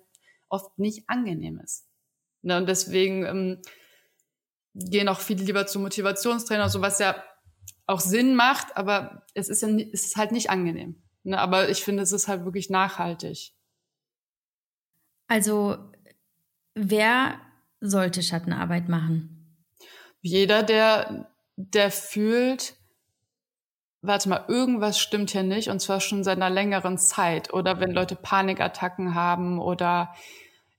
[0.50, 1.88] oft nicht angenehm ist.
[2.44, 2.58] Ne?
[2.58, 3.62] Und deswegen ähm,
[4.76, 7.24] gehen auch viele lieber zu Motivationstrainer, so was ja
[7.88, 11.02] auch Sinn macht, aber es ist ja es ist halt nicht angenehm.
[11.24, 11.40] Ne?
[11.40, 13.54] Aber ich finde, es ist halt wirklich nachhaltig.
[15.28, 15.91] Also
[16.82, 17.40] wer
[17.80, 19.58] sollte Schattenarbeit machen?
[20.22, 22.76] Jeder, der, der fühlt,
[24.02, 27.92] warte mal, irgendwas stimmt hier nicht und zwar schon seit einer längeren Zeit oder wenn
[27.92, 30.14] Leute Panikattacken haben oder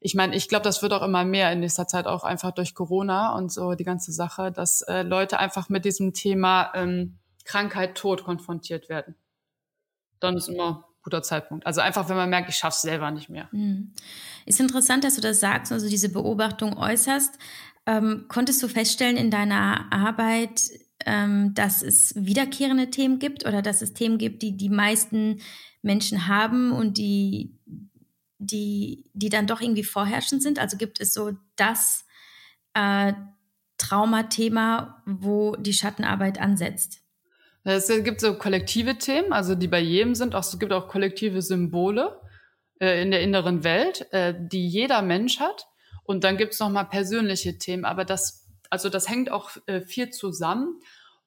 [0.04, 2.74] ich meine, ich glaube, das wird auch immer mehr in nächster Zeit auch einfach durch
[2.74, 7.96] Corona und so die ganze Sache, dass äh, Leute einfach mit diesem Thema ähm, Krankheit,
[7.96, 9.14] Tod konfrontiert werden.
[10.18, 11.66] Dann ist immer guter Zeitpunkt.
[11.66, 13.48] Also einfach, wenn man merkt, ich schaff's selber nicht mehr.
[13.52, 13.92] Mhm.
[14.46, 17.38] Ist interessant, dass du das sagst, also diese Beobachtung äußerst.
[17.86, 20.70] Ähm, konntest du feststellen in deiner Arbeit,
[21.04, 25.40] ähm, dass es wiederkehrende Themen gibt oder dass es Themen gibt, die die meisten
[25.82, 27.58] Menschen haben und die,
[28.38, 30.58] die, die dann doch irgendwie vorherrschend sind?
[30.60, 32.06] Also gibt es so das
[32.74, 33.12] äh,
[33.78, 37.01] Traumathema, wo die Schattenarbeit ansetzt?
[37.64, 40.34] Es gibt so kollektive Themen, also die bei jedem sind.
[40.34, 42.20] Auch, es gibt auch kollektive Symbole
[42.80, 45.66] äh, in der inneren Welt, äh, die jeder Mensch hat.
[46.04, 49.82] Und dann gibt es noch mal persönliche Themen, aber das also das hängt auch äh,
[49.82, 50.80] viel zusammen.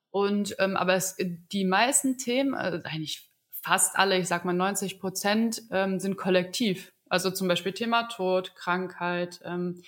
[0.10, 3.30] Und ähm, aber es, die meisten Themen, äh, eigentlich
[3.62, 6.92] fast alle, ich sag mal 90 Prozent, ähm, sind kollektiv.
[7.08, 9.84] Also zum Beispiel Thema Tod, Krankheit, ähm,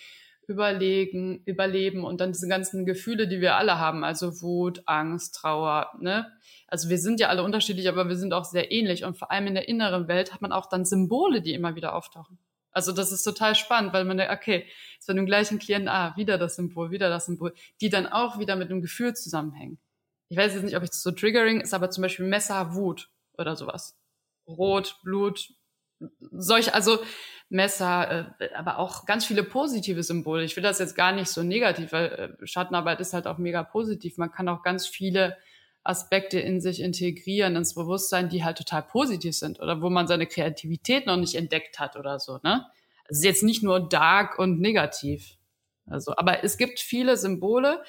[0.47, 5.91] Überlegen, Überleben und dann diese ganzen Gefühle, die wir alle haben, also Wut, Angst, Trauer.
[5.99, 6.31] Ne?
[6.67, 9.03] Also wir sind ja alle unterschiedlich, aber wir sind auch sehr ähnlich.
[9.03, 11.93] Und vor allem in der inneren Welt hat man auch dann Symbole, die immer wieder
[11.93, 12.39] auftauchen.
[12.71, 14.65] Also das ist total spannend, weil man denkt, okay,
[14.99, 18.39] ist bei dem gleichen Klienten, ah, wieder das Symbol, wieder das Symbol, die dann auch
[18.39, 19.79] wieder mit einem Gefühl zusammenhängen.
[20.29, 23.09] Ich weiß jetzt nicht, ob ich das so triggering ist, aber zum Beispiel Messer, Wut
[23.37, 23.97] oder sowas.
[24.47, 25.49] Rot, Blut,
[26.31, 26.99] solch, also
[27.49, 30.43] Messer, äh, aber auch ganz viele positive Symbole.
[30.43, 33.63] Ich will das jetzt gar nicht so negativ, weil äh, Schattenarbeit ist halt auch mega
[33.63, 34.17] positiv.
[34.17, 35.37] Man kann auch ganz viele
[35.83, 40.27] Aspekte in sich integrieren, ins Bewusstsein, die halt total positiv sind oder wo man seine
[40.27, 42.65] Kreativität noch nicht entdeckt hat oder so, ne?
[43.09, 45.37] Also jetzt nicht nur dark und negativ.
[45.85, 47.81] Also, aber es gibt viele Symbole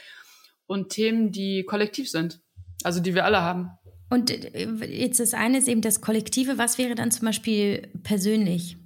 [0.67, 2.41] und Themen, die kollektiv sind.
[2.85, 3.71] Also, die wir alle haben.
[4.11, 6.59] Und äh, jetzt das eine ist eben das Kollektive.
[6.59, 8.77] Was wäre dann zum Beispiel persönlich?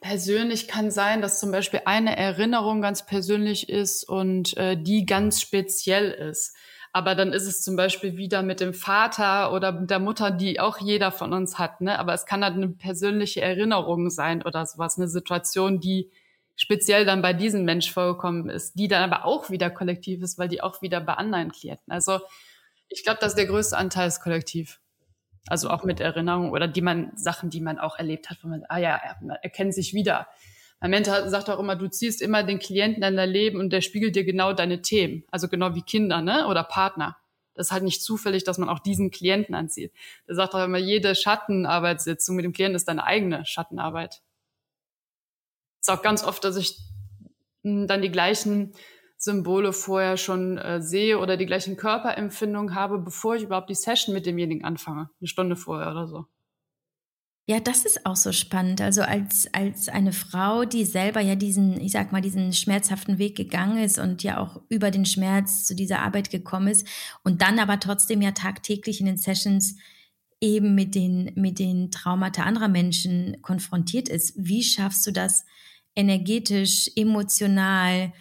[0.00, 5.40] Persönlich kann sein, dass zum Beispiel eine Erinnerung ganz persönlich ist und äh, die ganz
[5.40, 6.54] speziell ist.
[6.92, 10.78] Aber dann ist es zum Beispiel wieder mit dem Vater oder der Mutter, die auch
[10.78, 11.82] jeder von uns hat.
[11.82, 11.98] Ne?
[11.98, 16.10] Aber es kann halt eine persönliche Erinnerung sein oder sowas, eine Situation, die
[16.54, 20.48] speziell dann bei diesem Mensch vorgekommen ist, die dann aber auch wieder kollektiv ist, weil
[20.48, 21.92] die auch wieder bei anderen Klienten.
[21.92, 22.20] Also
[22.88, 24.80] ich glaube, dass der größte Anteil ist kollektiv.
[25.48, 28.64] Also auch mit Erinnerungen oder die man, Sachen, die man auch erlebt hat, wo man,
[28.68, 30.26] ah ja, man erkennt sich wieder.
[30.80, 33.80] Mein Mentor sagt auch immer, du ziehst immer den Klienten in dein Leben und der
[33.80, 35.24] spiegelt dir genau deine Themen.
[35.30, 36.46] Also genau wie Kinder, ne?
[36.48, 37.16] Oder Partner.
[37.54, 39.92] Das ist halt nicht zufällig, dass man auch diesen Klienten anzieht.
[40.28, 44.20] Der sagt auch immer, jede Schattenarbeitssitzung mit dem Klienten ist deine eigene Schattenarbeit.
[45.80, 46.76] Ist auch ganz oft, dass ich
[47.62, 48.74] hm, dann die gleichen
[49.16, 54.14] Symbole vorher schon äh, sehe oder die gleichen Körperempfindungen habe, bevor ich überhaupt die Session
[54.14, 55.10] mit demjenigen anfange.
[55.20, 56.26] Eine Stunde vorher oder so.
[57.48, 58.80] Ja, das ist auch so spannend.
[58.80, 63.36] Also als, als eine Frau, die selber ja diesen, ich sag mal, diesen schmerzhaften Weg
[63.36, 66.86] gegangen ist und ja auch über den Schmerz zu dieser Arbeit gekommen ist
[67.22, 69.76] und dann aber trotzdem ja tagtäglich in den Sessions
[70.40, 74.34] eben mit den, mit den Traumata anderer Menschen konfrontiert ist.
[74.36, 75.46] Wie schaffst du das
[75.94, 78.12] energetisch, emotional,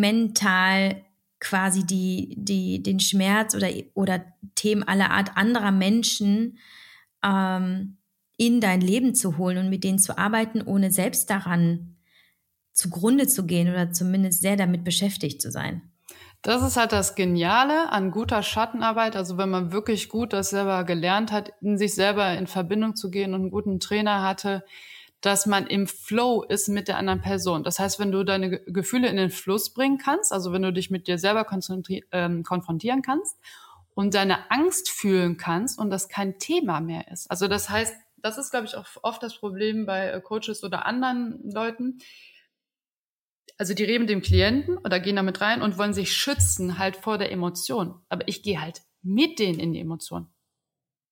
[0.00, 1.04] mental
[1.38, 6.58] quasi die, die, den Schmerz oder, oder Themen aller Art anderer Menschen
[7.24, 7.98] ähm,
[8.38, 11.96] in dein Leben zu holen und mit denen zu arbeiten, ohne selbst daran
[12.72, 15.82] zugrunde zu gehen oder zumindest sehr damit beschäftigt zu sein.
[16.42, 19.16] Das ist halt das Geniale an guter Schattenarbeit.
[19.16, 23.10] Also wenn man wirklich gut das selber gelernt hat, in sich selber in Verbindung zu
[23.10, 24.62] gehen und einen guten Trainer hatte,
[25.26, 27.64] dass man im Flow ist mit der anderen Person.
[27.64, 30.88] Das heißt, wenn du deine Gefühle in den Fluss bringen kannst, also wenn du dich
[30.88, 31.44] mit dir selber
[32.12, 33.36] ähm, konfrontieren kannst
[33.94, 37.28] und deine Angst fühlen kannst und das kein Thema mehr ist.
[37.28, 40.86] Also das heißt, das ist, glaube ich, auch oft das Problem bei äh, Coaches oder
[40.86, 41.98] anderen Leuten.
[43.58, 46.94] Also die reden mit dem Klienten oder gehen damit rein und wollen sich schützen halt
[46.94, 48.00] vor der Emotion.
[48.08, 50.28] Aber ich gehe halt mit denen in die Emotion.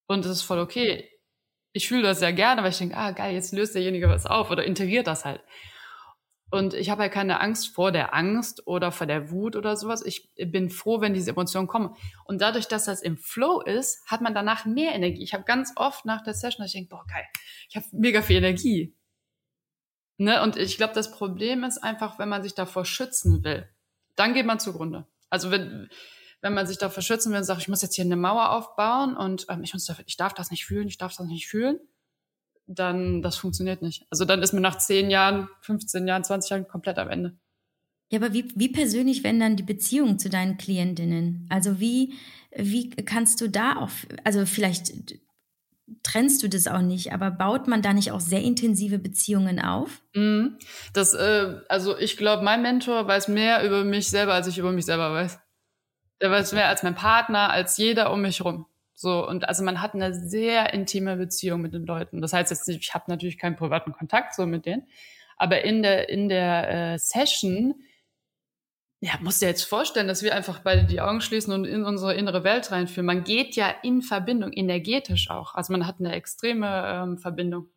[0.07, 1.09] Und das ist voll okay
[1.75, 4.49] ich fühle das sehr gerne, weil ich denke, ah geil, jetzt löst derjenige was auf
[4.49, 5.41] oder integriert das halt.
[6.49, 10.01] Und ich habe halt keine Angst vor der Angst oder vor der Wut oder sowas.
[10.05, 11.93] Ich bin froh, wenn diese Emotionen kommen.
[12.23, 15.21] Und dadurch, dass das im Flow ist, hat man danach mehr Energie.
[15.21, 17.25] Ich habe ganz oft nach der Session, dass ich denke, boah, geil,
[17.67, 18.95] ich habe mega viel Energie.
[20.17, 20.41] Ne?
[20.43, 23.67] Und ich glaube, das Problem ist einfach, wenn man sich davor schützen will,
[24.15, 25.07] dann geht man zugrunde.
[25.29, 25.89] Also wenn,
[26.41, 29.15] wenn man sich davor schützen will und sagt, ich muss jetzt hier eine Mauer aufbauen
[29.15, 31.79] und ähm, ich, muss, ich darf das nicht fühlen, ich darf das nicht fühlen,
[32.67, 34.05] dann das funktioniert nicht.
[34.09, 37.37] Also dann ist man nach 10 Jahren, 15 Jahren, 20 Jahren komplett am Ende.
[38.11, 41.47] Ja, aber wie, wie persönlich werden dann die Beziehungen zu deinen Klientinnen?
[41.49, 42.13] Also wie,
[42.55, 43.89] wie kannst du da auch,
[44.23, 44.93] also vielleicht
[46.03, 50.01] trennst du das auch nicht, aber baut man da nicht auch sehr intensive Beziehungen auf?
[50.13, 50.57] Mm,
[50.93, 54.71] das, äh, also ich glaube, mein Mentor weiß mehr über mich selber, als ich über
[54.71, 55.39] mich selber weiß.
[56.21, 58.65] Der weiß mehr als mein Partner, als jeder um mich rum.
[58.93, 62.21] So, und also man hat eine sehr intime Beziehung mit den Leuten.
[62.21, 64.87] Das heißt jetzt ich habe natürlich keinen privaten Kontakt so mit denen,
[65.37, 67.75] aber in der, in der äh, Session,
[69.01, 72.15] ja, musst dir jetzt vorstellen, dass wir einfach beide die Augen schließen und in unsere
[72.15, 73.05] innere Welt reinführen.
[73.05, 75.55] Man geht ja in Verbindung, energetisch auch.
[75.55, 77.67] Also man hat eine extreme ähm, Verbindung.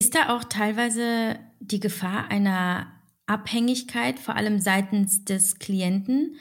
[0.00, 2.97] Ist da auch teilweise die Gefahr einer
[3.28, 6.36] Abhängigkeit, vor allem seitens des Klienten,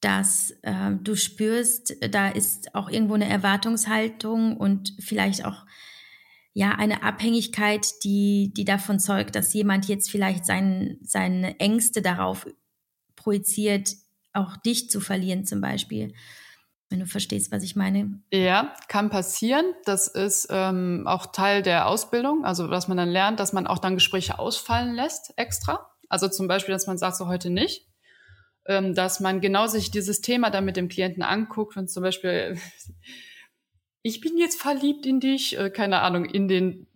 [0.00, 5.64] dass äh, du spürst, da ist auch irgendwo eine Erwartungshaltung und vielleicht auch
[6.52, 12.46] ja eine Abhängigkeit, die die davon zeugt, dass jemand jetzt vielleicht sein, seine Ängste darauf
[13.14, 13.94] projiziert,
[14.32, 16.12] auch dich zu verlieren zum Beispiel.
[16.88, 18.22] Wenn du verstehst, was ich meine.
[18.30, 19.64] Ja, kann passieren.
[19.86, 23.80] Das ist ähm, auch Teil der Ausbildung, also dass man dann lernt, dass man auch
[23.80, 27.86] dann Gespräche ausfallen lässt extra also zum Beispiel, dass man sagt, so heute nicht.
[28.68, 32.58] Ähm, dass man genau sich dieses Thema dann mit dem Klienten anguckt, wenn zum Beispiel,
[34.02, 36.88] ich bin jetzt verliebt in dich, äh, keine Ahnung, in den,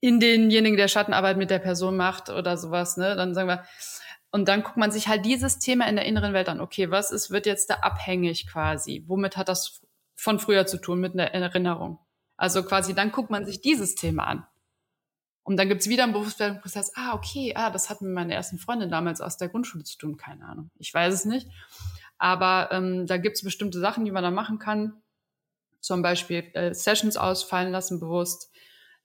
[0.00, 3.64] in denjenigen, der Schattenarbeit mit der Person macht oder sowas, ne, dann sagen wir,
[4.32, 6.60] und dann guckt man sich halt dieses Thema in der inneren Welt an.
[6.60, 9.02] Okay, was ist, wird jetzt da abhängig quasi?
[9.06, 9.80] Womit hat das
[10.14, 12.00] von früher zu tun mit einer Erinnerung?
[12.36, 14.46] Also quasi, dann guckt man sich dieses Thema an.
[15.46, 16.90] Und dann gibt's wieder einen Berufsbildungsprozess.
[16.96, 20.16] Ah, okay, ah, das hat mit meiner ersten Freundin damals aus der Grundschule zu tun.
[20.16, 20.70] Keine Ahnung.
[20.76, 21.46] Ich weiß es nicht.
[22.18, 24.94] Aber ähm, da gibt's bestimmte Sachen, die man da machen kann.
[25.80, 28.50] Zum Beispiel äh, Sessions ausfallen lassen bewusst.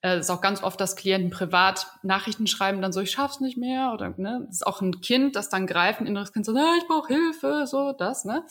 [0.02, 3.58] Äh, ist auch ganz oft, dass Klienten privat Nachrichten schreiben, dann so, ich schaff's nicht
[3.58, 3.92] mehr.
[3.94, 6.76] Oder ne, das ist auch ein Kind, das dann greift, ein inneres Kind so, ah,
[6.80, 8.44] ich brauche Hilfe, so, das, ne?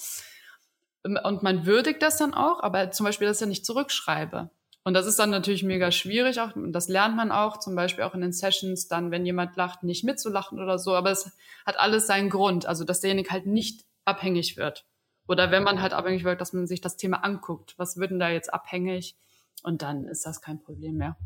[1.03, 4.51] Und man würdigt das dann auch, aber zum Beispiel, dass ich ja nicht zurückschreibe.
[4.83, 8.05] Und das ist dann natürlich mega schwierig, auch, und das lernt man auch, zum Beispiel
[8.05, 11.31] auch in den Sessions, dann, wenn jemand lacht, nicht mitzulachen oder so, aber es
[11.67, 14.87] hat alles seinen Grund, also dass derjenige halt nicht abhängig wird.
[15.29, 17.75] Oder wenn man halt abhängig wird, dass man sich das Thema anguckt.
[17.77, 19.17] Was wird denn da jetzt abhängig?
[19.63, 21.17] Und dann ist das kein Problem mehr.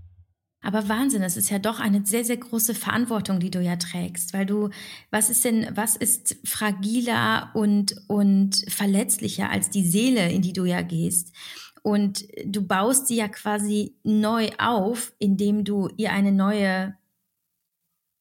[0.65, 4.33] Aber Wahnsinn, das ist ja doch eine sehr, sehr große Verantwortung, die du ja trägst,
[4.33, 4.71] weil du,
[5.11, 10.65] was ist denn, was ist fragiler und, und verletzlicher als die Seele, in die du
[10.65, 11.35] ja gehst?
[11.85, 16.97] Und du baust sie ja quasi neu auf, indem du ihr eine neue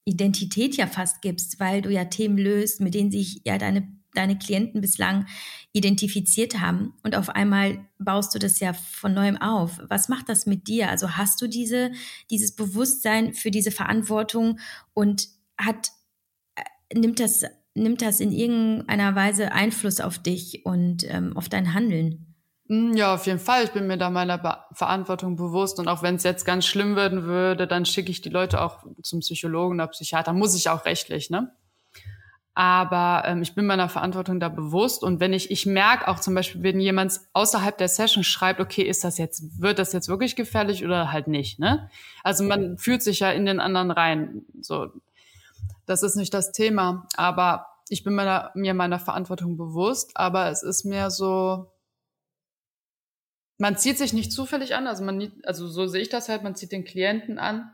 [0.04, 4.38] Identität ja fast gibst, weil du ja Themen löst, mit denen sich ja deine deine
[4.38, 5.26] Klienten bislang
[5.72, 9.80] identifiziert haben und auf einmal baust du das ja von neuem auf.
[9.88, 10.90] Was macht das mit dir?
[10.90, 11.92] Also hast du diese,
[12.30, 14.60] dieses Bewusstsein für diese Verantwortung
[14.94, 15.90] und hat,
[16.56, 21.74] äh, nimmt das, nimmt das in irgendeiner Weise Einfluss auf dich und ähm, auf dein
[21.74, 22.33] Handeln?
[22.74, 23.66] Hm, ja, auf jeden Fall.
[23.66, 25.78] Ich bin mir da meiner Be Verantwortung bewusst.
[25.78, 28.84] Und auch wenn es jetzt ganz schlimm werden würde, dann schicke ich die Leute auch
[29.04, 30.34] zum Psychologen oder Psychiater.
[30.34, 31.56] Muss ich auch rechtlich, ne?
[32.56, 35.04] Aber ähm, ich bin meiner Verantwortung da bewusst.
[35.04, 38.82] Und wenn ich, ich merke auch zum Beispiel, wenn jemand außerhalb der Session schreibt, okay,
[38.82, 41.90] ist das jetzt, wird das jetzt wirklich gefährlich oder halt nicht, ne?
[42.24, 44.46] Also man fühlt sich ja in den anderen rein.
[44.62, 44.88] So,
[45.86, 47.08] das ist nicht das Thema.
[47.18, 51.73] Aber ich bin meiner, mir meiner Verantwortung bewusst, aber es ist mehr so,
[53.64, 56.54] man zieht sich nicht zufällig an, also man, also so sehe ich das halt, man
[56.54, 57.72] zieht den Klienten an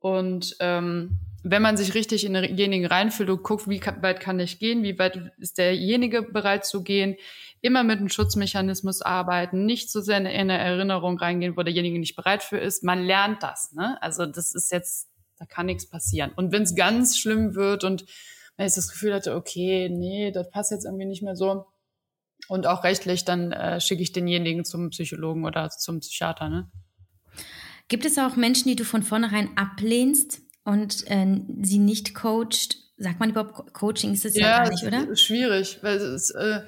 [0.00, 4.58] und ähm, wenn man sich richtig in denjenigen reinfühlt und guckt, wie weit kann ich
[4.58, 7.14] gehen, wie weit ist derjenige bereit zu gehen,
[7.60, 12.16] immer mit einem Schutzmechanismus arbeiten, nicht so sehr in eine Erinnerung reingehen, wo derjenige nicht
[12.16, 12.82] bereit für ist.
[12.82, 13.72] Man lernt das.
[13.74, 14.02] Ne?
[14.02, 16.32] Also das ist jetzt, da kann nichts passieren.
[16.34, 18.04] Und wenn es ganz schlimm wird und
[18.56, 21.66] man jetzt das Gefühl hatte, okay, nee, das passt jetzt irgendwie nicht mehr so,
[22.48, 26.48] und auch rechtlich, dann äh, schicke ich denjenigen zum Psychologen oder zum Psychiater.
[26.48, 26.70] Ne?
[27.88, 33.20] Gibt es auch Menschen, die du von vornherein ablehnst, und äh, sie nicht coacht, sagt
[33.20, 35.08] man überhaupt Coaching ist es ja, ja gar nicht, oder?
[35.08, 36.60] Ist schwierig, weil es äh,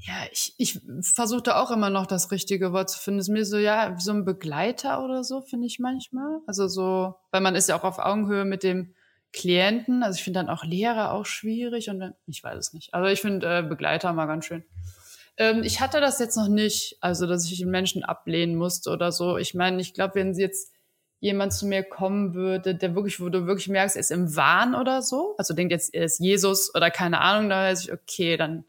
[0.00, 3.18] ja, ich, ich versuche auch immer noch das richtige Wort zu finden.
[3.18, 6.38] Es ist mir so, ja, wie so ein Begleiter oder so, finde ich manchmal.
[6.46, 8.94] Also so, weil man ist ja auch auf Augenhöhe mit dem
[9.36, 10.02] Klienten.
[10.02, 12.94] Also ich finde dann auch Lehrer auch schwierig und ich weiß es nicht.
[12.94, 14.64] Aber ich finde äh, Begleiter mal ganz schön.
[15.36, 19.12] Ähm, ich hatte das jetzt noch nicht, also dass ich den Menschen ablehnen musste oder
[19.12, 19.36] so.
[19.36, 20.72] Ich meine, ich glaube, wenn jetzt
[21.20, 24.74] jemand zu mir kommen würde, der wirklich, wo du wirklich merkst, er ist im Wahn
[24.74, 28.36] oder so, also denkt jetzt, er ist Jesus oder keine Ahnung, da weiß ich, okay,
[28.36, 28.64] dann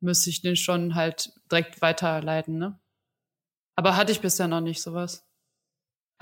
[0.00, 2.78] müsste ich den schon halt direkt weiterleiten, ne?
[3.74, 5.24] Aber hatte ich bisher noch nicht sowas.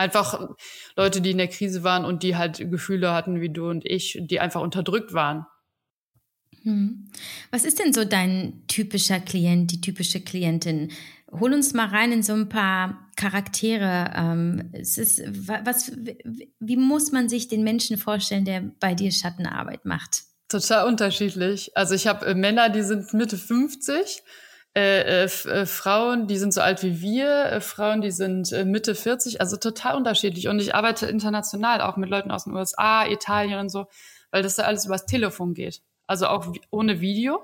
[0.01, 0.49] Einfach
[0.97, 4.19] Leute, die in der Krise waren und die halt Gefühle hatten wie du und ich,
[4.19, 5.45] die einfach unterdrückt waren.
[6.63, 7.11] Hm.
[7.51, 10.91] Was ist denn so dein typischer Klient, die typische Klientin?
[11.31, 14.11] Hol uns mal rein in so ein paar Charaktere.
[14.17, 15.93] Ähm, es ist, was,
[16.59, 20.23] wie muss man sich den Menschen vorstellen, der bei dir Schattenarbeit macht?
[20.49, 21.77] Total unterschiedlich.
[21.77, 24.23] Also ich habe äh, Männer, die sind Mitte 50,
[24.77, 28.65] äh, äh, äh, Frauen, die sind so alt wie wir, äh, Frauen, die sind äh,
[28.65, 30.47] Mitte 40, also total unterschiedlich.
[30.47, 33.87] Und ich arbeite international auch mit Leuten aus den USA, Italien und so,
[34.31, 35.83] weil das ja alles übers Telefon geht.
[36.07, 37.41] Also auch ohne Video.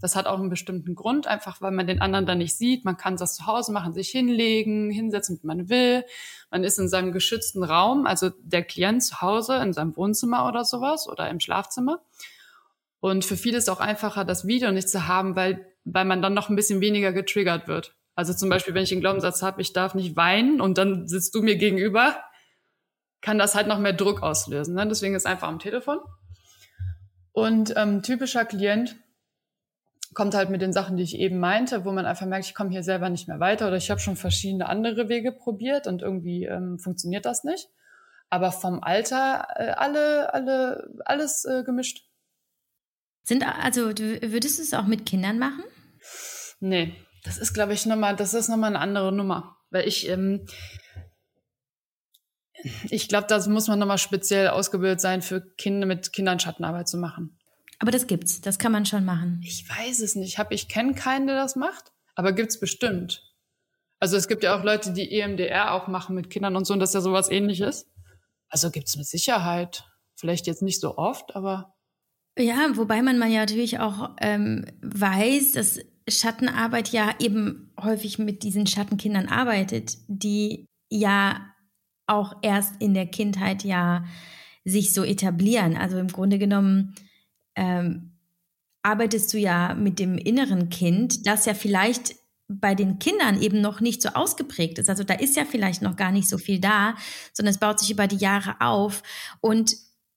[0.00, 2.84] Das hat auch einen bestimmten Grund, einfach weil man den anderen dann nicht sieht.
[2.84, 6.04] Man kann das zu Hause machen, sich hinlegen, hinsetzen, wie man will.
[6.50, 10.64] Man ist in seinem geschützten Raum, also der Klient zu Hause in seinem Wohnzimmer oder
[10.64, 12.00] sowas oder im Schlafzimmer.
[13.00, 16.22] Und für viele ist es auch einfacher, das Video nicht zu haben, weil, weil man
[16.22, 17.94] dann noch ein bisschen weniger getriggert wird.
[18.14, 21.34] Also zum Beispiel, wenn ich einen Glaubenssatz habe, ich darf nicht weinen und dann sitzt
[21.34, 22.16] du mir gegenüber,
[23.20, 24.74] kann das halt noch mehr Druck auslösen.
[24.74, 24.86] Ne?
[24.86, 25.98] Deswegen ist einfach am Telefon.
[27.32, 28.96] Und ähm, typischer Klient
[30.14, 32.70] kommt halt mit den Sachen, die ich eben meinte, wo man einfach merkt, ich komme
[32.70, 36.44] hier selber nicht mehr weiter oder ich habe schon verschiedene andere Wege probiert und irgendwie
[36.44, 37.68] ähm, funktioniert das nicht.
[38.30, 42.06] Aber vom Alter äh, alle, alle, alles äh, gemischt.
[43.24, 45.64] Sind also würdest du es auch mit Kindern machen?
[46.60, 49.56] Nee, das ist, glaube ich, nochmal, das ist nochmal eine andere Nummer.
[49.70, 50.46] Weil ich, ähm,
[52.90, 56.98] ich glaube, da muss man nochmal speziell ausgebildet sein, für Kinder mit Kindern Schattenarbeit zu
[56.98, 57.38] machen.
[57.78, 59.40] Aber das gibt's, das kann man schon machen.
[59.44, 60.38] Ich weiß es nicht.
[60.38, 63.22] Hab, ich kenne keinen, der das macht, aber gibt's bestimmt.
[63.98, 66.80] Also es gibt ja auch Leute, die EMDR auch machen mit Kindern und so, und
[66.80, 67.90] das ist ja sowas ähnliches.
[68.48, 69.84] Also gibt's mit Sicherheit.
[70.14, 71.74] Vielleicht jetzt nicht so oft, aber.
[72.38, 78.42] Ja, wobei man, man ja natürlich auch ähm, weiß, dass Schattenarbeit ja eben häufig mit
[78.42, 81.40] diesen Schattenkindern arbeitet, die ja
[82.06, 84.04] auch erst in der Kindheit ja
[84.64, 85.76] sich so etablieren.
[85.76, 86.94] Also im Grunde genommen
[87.56, 88.12] ähm,
[88.82, 92.16] arbeitest du ja mit dem inneren Kind, das ja vielleicht
[92.48, 94.90] bei den Kindern eben noch nicht so ausgeprägt ist.
[94.90, 96.94] Also da ist ja vielleicht noch gar nicht so viel da,
[97.32, 99.02] sondern es baut sich über die Jahre auf.
[99.40, 99.74] Und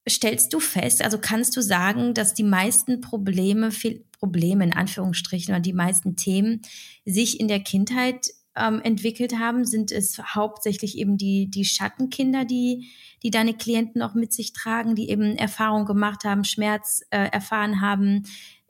[0.09, 3.71] stellst du fest, also kannst du sagen, dass die meisten Probleme
[4.19, 6.61] Probleme in Anführungsstrichen oder die meisten Themen
[7.05, 12.89] sich in der Kindheit ähm, entwickelt haben, sind es hauptsächlich eben die, die Schattenkinder, die,
[13.23, 17.81] die deine Klienten auch mit sich tragen, die eben Erfahrung gemacht haben, Schmerz äh, erfahren
[17.81, 18.23] haben,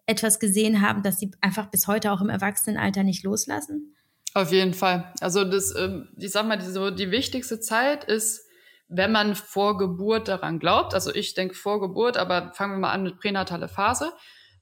[0.05, 3.95] etwas gesehen haben, dass sie einfach bis heute auch im Erwachsenenalter nicht loslassen?
[4.33, 5.11] Auf jeden Fall.
[5.19, 8.45] Also das, ähm, ich sag mal, so die wichtigste Zeit ist,
[8.87, 10.93] wenn man vor Geburt daran glaubt.
[10.93, 14.13] Also ich denke vor Geburt, aber fangen wir mal an mit pränatale Phase.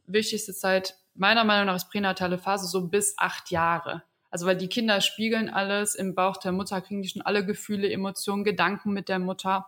[0.07, 4.03] Wichtigste Zeit meiner Meinung nach ist pränatale Phase so bis acht Jahre.
[4.29, 7.89] Also weil die Kinder spiegeln alles im Bauch der Mutter, kriegen die schon alle Gefühle,
[7.89, 9.67] Emotionen, Gedanken mit der Mutter.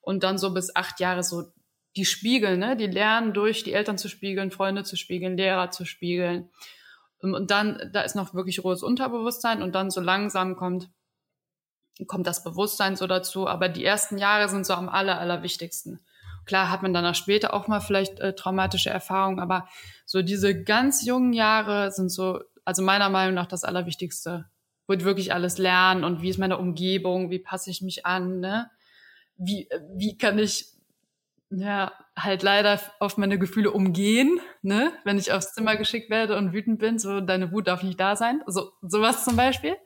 [0.00, 1.52] Und dann so bis acht Jahre so
[1.96, 2.76] die spiegeln, ne?
[2.76, 6.50] Die lernen durch die Eltern zu spiegeln, Freunde zu spiegeln, Lehrer zu spiegeln.
[7.20, 10.88] Und dann, da ist noch wirklich rohes Unterbewusstsein und dann so langsam kommt,
[12.06, 13.48] kommt das Bewusstsein so dazu.
[13.48, 16.00] Aber die ersten Jahre sind so am aller, allerwichtigsten.
[16.48, 19.68] Klar hat man danach später auch mal vielleicht äh, traumatische Erfahrungen, aber
[20.06, 24.46] so diese ganz jungen Jahre sind so also meiner Meinung nach das Allerwichtigste.
[24.86, 28.70] Wird wirklich alles lernen und wie ist meine Umgebung, wie passe ich mich an, ne?
[29.36, 30.66] Wie, wie kann ich
[31.50, 34.92] ja halt leider auf meine Gefühle umgehen, ne?
[35.04, 38.16] Wenn ich aufs Zimmer geschickt werde und wütend bin, so deine Wut darf nicht da
[38.16, 38.42] sein.
[38.46, 39.76] So sowas zum Beispiel.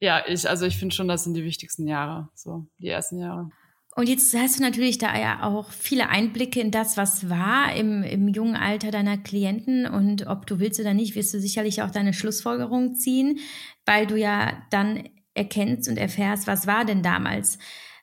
[0.00, 3.50] Ja, ich, also ich finde schon, das sind die wichtigsten Jahre, so die ersten Jahre.
[3.98, 8.04] Und jetzt hast du natürlich da ja auch viele Einblicke in das, was war im,
[8.04, 9.86] im jungen Alter deiner Klienten.
[9.86, 13.40] Und ob du willst oder nicht, wirst du sicherlich auch deine Schlussfolgerung ziehen,
[13.86, 17.58] weil du ja dann erkennst und erfährst, was war denn damals.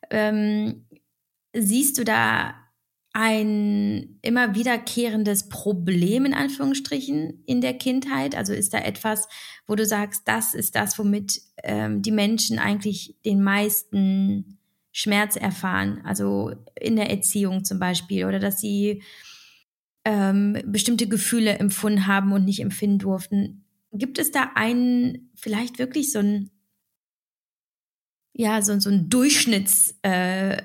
[0.10, 0.86] Ähm,
[1.54, 2.56] siehst du da
[3.14, 8.36] ein immer wiederkehrendes Problem in Anführungsstrichen in der Kindheit?
[8.36, 9.30] Also ist da etwas,
[9.66, 14.55] wo du sagst, das ist das, womit ähm, die Menschen eigentlich den meisten
[14.98, 19.04] Schmerz erfahren, also in der Erziehung zum Beispiel, oder dass sie
[20.06, 23.66] ähm, bestimmte Gefühle empfunden haben und nicht empfinden durften.
[23.92, 26.50] Gibt es da einen, vielleicht wirklich so ein,
[28.32, 30.64] ja, so, so ein Durchschnittsthema,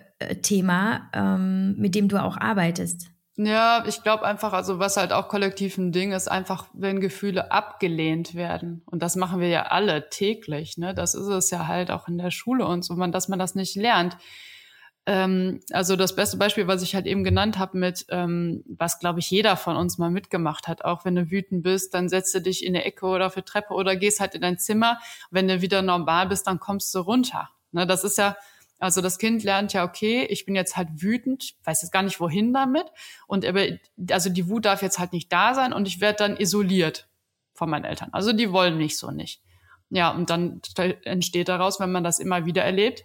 [1.12, 3.09] äh, ähm, mit dem du auch arbeitest?
[3.42, 7.50] Ja, ich glaube einfach, also was halt auch kollektiv ein Ding ist, einfach, wenn Gefühle
[7.50, 8.82] abgelehnt werden.
[8.84, 10.92] Und das machen wir ja alle täglich, ne?
[10.92, 13.76] Das ist es ja halt auch in der Schule und so, dass man das nicht
[13.76, 14.18] lernt.
[15.06, 19.20] Ähm, also das beste Beispiel, was ich halt eben genannt habe, mit ähm, was, glaube
[19.20, 22.42] ich, jeder von uns mal mitgemacht hat, auch wenn du wütend bist, dann setzt du
[22.42, 24.98] dich in eine Ecke oder auf die Treppe oder gehst halt in dein Zimmer.
[25.30, 27.48] Wenn du wieder normal bist, dann kommst du runter.
[27.72, 27.86] Ne?
[27.86, 28.36] Das ist ja
[28.80, 32.18] also das Kind lernt ja, okay, ich bin jetzt halt wütend, weiß jetzt gar nicht
[32.18, 32.86] wohin damit.
[33.26, 33.66] Und aber,
[34.10, 37.06] also die Wut darf jetzt halt nicht da sein und ich werde dann isoliert
[37.52, 38.08] von meinen Eltern.
[38.12, 39.42] Also die wollen mich so nicht.
[39.90, 40.62] Ja, und dann
[41.04, 43.04] entsteht daraus, wenn man das immer wieder erlebt.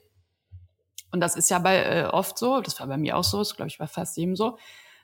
[1.11, 3.55] Und das ist ja bei äh, oft so, das war bei mir auch so, das
[3.55, 4.57] glaube ich bei fast jedem so,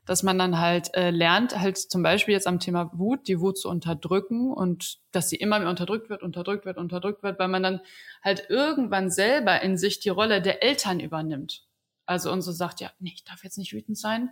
[0.05, 3.57] dass man dann halt äh, lernt, halt zum Beispiel jetzt am Thema Wut, die Wut
[3.57, 7.63] zu unterdrücken und dass sie immer mehr unterdrückt wird, unterdrückt wird, unterdrückt wird, weil man
[7.63, 7.81] dann
[8.23, 11.67] halt irgendwann selber in sich die Rolle der Eltern übernimmt.
[12.05, 14.29] Also und so sagt, ja, nee, ich darf jetzt nicht wütend sein,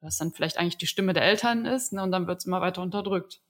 [0.00, 2.62] was dann vielleicht eigentlich die Stimme der Eltern ist, ne, und dann wird es immer
[2.62, 3.40] weiter unterdrückt.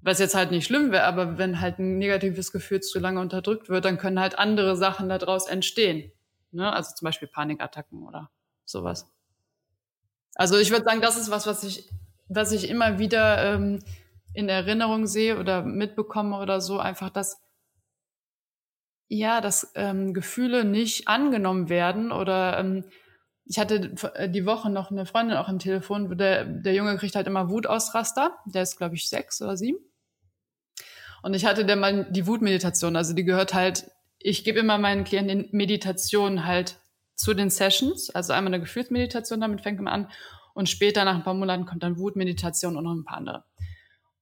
[0.00, 3.68] Was jetzt halt nicht schlimm wäre, aber wenn halt ein negatives Gefühl zu lange unterdrückt
[3.68, 6.12] wird, dann können halt andere Sachen daraus entstehen.
[6.52, 6.72] Ne?
[6.72, 8.30] Also zum Beispiel Panikattacken oder
[8.64, 9.12] sowas.
[10.34, 11.88] Also ich würde sagen, das ist was, was ich,
[12.28, 13.80] was ich immer wieder ähm,
[14.34, 17.40] in Erinnerung sehe oder mitbekomme oder so, einfach, dass
[19.08, 22.84] ja, dass ähm, Gefühle nicht angenommen werden oder ähm,
[23.46, 27.16] ich hatte äh, die Woche noch eine Freundin auch im Telefon, der, der Junge kriegt
[27.16, 29.78] halt immer Wutausraster, der ist glaube ich sechs oder sieben.
[31.22, 35.04] Und ich hatte der mal die Wutmeditation, also die gehört halt, ich gebe immer meinen
[35.04, 36.78] Klienten Meditation halt
[37.18, 40.10] zu den Sessions, also einmal eine Gefühlsmeditation, damit fängt man an
[40.54, 43.44] und später nach ein paar Monaten kommt dann Wutmeditation und noch ein paar andere.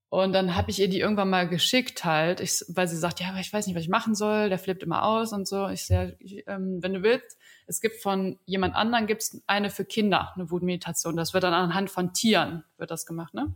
[0.09, 3.28] Und dann habe ich ihr die irgendwann mal geschickt halt, ich, weil sie sagt, ja,
[3.28, 5.68] aber ich weiß nicht, was ich machen soll, der flippt immer aus und so.
[5.68, 6.16] Ich sage,
[6.47, 7.36] ähm, wenn du willst,
[7.66, 11.16] es gibt von jemand anderen gibt's eine für Kinder, eine Wutmeditation.
[11.16, 13.53] Das wird dann anhand von Tieren wird das gemacht, ne?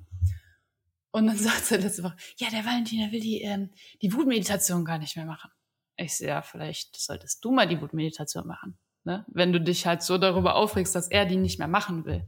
[1.12, 3.70] Und dann sagt sie letzte Woche, ja, der Valentin, der will die, ähm,
[4.02, 5.50] die Wutmeditation gar nicht mehr machen.
[5.96, 9.24] Ich sehe, ja, vielleicht solltest du mal die Wutmeditation machen ne?
[9.28, 12.26] wenn du dich halt so darüber aufregst, dass er die nicht mehr machen will.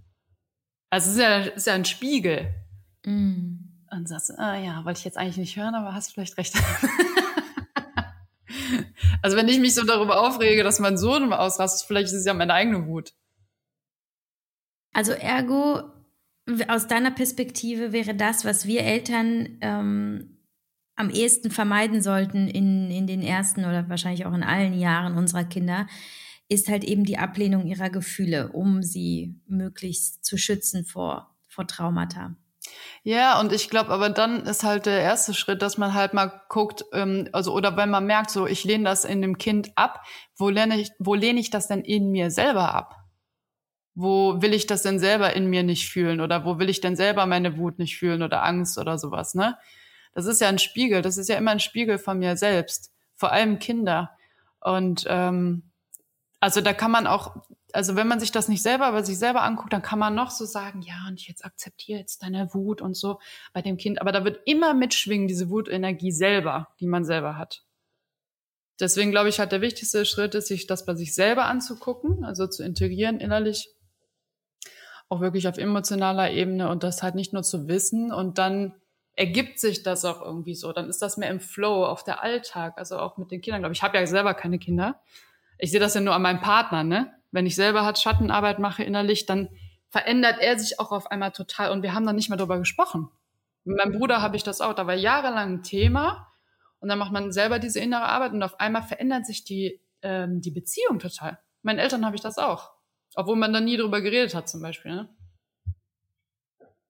[0.90, 2.54] Also es ist ja, ist ja ein Spiegel.
[3.04, 3.56] Mm.
[3.90, 6.54] Und sagst du, ah ja, wollte ich jetzt eigentlich nicht hören, aber hast vielleicht recht.
[9.22, 12.32] also wenn ich mich so darüber aufrege, dass mein Sohn ausrastet, vielleicht ist es ja
[12.32, 13.12] meine eigene Wut.
[14.94, 15.82] Also ergo,
[16.68, 20.38] aus deiner Perspektive wäre das, was wir Eltern ähm,
[20.96, 25.44] am ehesten vermeiden sollten in, in den ersten oder wahrscheinlich auch in allen Jahren unserer
[25.44, 25.86] Kinder,
[26.48, 32.36] ist halt eben die Ablehnung ihrer Gefühle, um sie möglichst zu schützen vor, vor Traumata.
[33.02, 36.42] Ja, und ich glaube, aber dann ist halt der erste Schritt, dass man halt mal
[36.48, 40.04] guckt, ähm, also oder wenn man merkt, so ich lehne das in dem Kind ab,
[40.36, 42.96] wo lehne ich, wo lehne ich das denn in mir selber ab?
[43.94, 46.96] Wo will ich das denn selber in mir nicht fühlen oder wo will ich denn
[46.96, 49.58] selber meine Wut nicht fühlen oder Angst oder sowas, ne?
[50.14, 53.32] Das ist ja ein Spiegel, das ist ja immer ein Spiegel von mir selbst, vor
[53.32, 54.10] allem Kinder.
[54.60, 55.71] Und ähm,
[56.42, 57.36] also da kann man auch,
[57.72, 60.32] also wenn man sich das nicht selber bei sich selber anguckt, dann kann man noch
[60.32, 63.20] so sagen, ja, und ich jetzt akzeptiere jetzt deine Wut und so
[63.52, 64.00] bei dem Kind.
[64.00, 67.62] Aber da wird immer mitschwingen, diese Wutenergie selber, die man selber hat.
[68.80, 72.48] Deswegen glaube ich, hat der wichtigste Schritt ist, sich das bei sich selber anzugucken, also
[72.48, 73.68] zu integrieren innerlich,
[75.08, 78.74] auch wirklich auf emotionaler Ebene und das halt nicht nur zu wissen und dann
[79.14, 80.72] ergibt sich das auch irgendwie so.
[80.72, 83.60] Dann ist das mehr im Flow, auf der Alltag, also auch mit den Kindern.
[83.60, 85.00] Glaube ich, ich habe ja selber keine Kinder
[85.62, 87.14] ich sehe das ja nur an meinem Partner, ne?
[87.30, 89.48] Wenn ich selber halt Schattenarbeit mache innerlich, dann
[89.90, 93.08] verändert er sich auch auf einmal total und wir haben dann nicht mehr darüber gesprochen.
[93.62, 96.32] Mit meinem Bruder habe ich das auch, da war jahrelang ein Thema
[96.80, 100.40] und dann macht man selber diese innere Arbeit und auf einmal verändert sich die, ähm,
[100.40, 101.38] die Beziehung total.
[101.62, 102.72] Meinen Eltern habe ich das auch,
[103.14, 104.90] obwohl man da nie drüber geredet hat zum Beispiel.
[104.96, 105.08] Ne?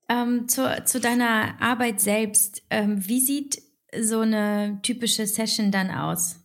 [0.09, 3.61] Ähm, zu, zu deiner Arbeit selbst, ähm, wie sieht
[4.01, 6.41] so eine typische Session dann aus?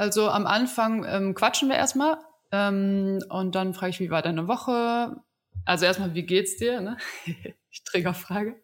[0.00, 2.16] Also am Anfang ähm, quatschen wir erstmal
[2.52, 5.20] ähm, und dann frage ich, wie war deine Woche?
[5.66, 6.80] Also erstmal, wie geht's dir?
[6.80, 6.96] Ne?
[7.70, 8.56] ich Triggerfrage.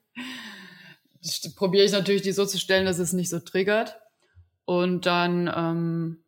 [1.55, 4.01] Probiere ich natürlich, die so zu stellen, dass es nicht so triggert.
[4.65, 6.25] Und dann, ähm,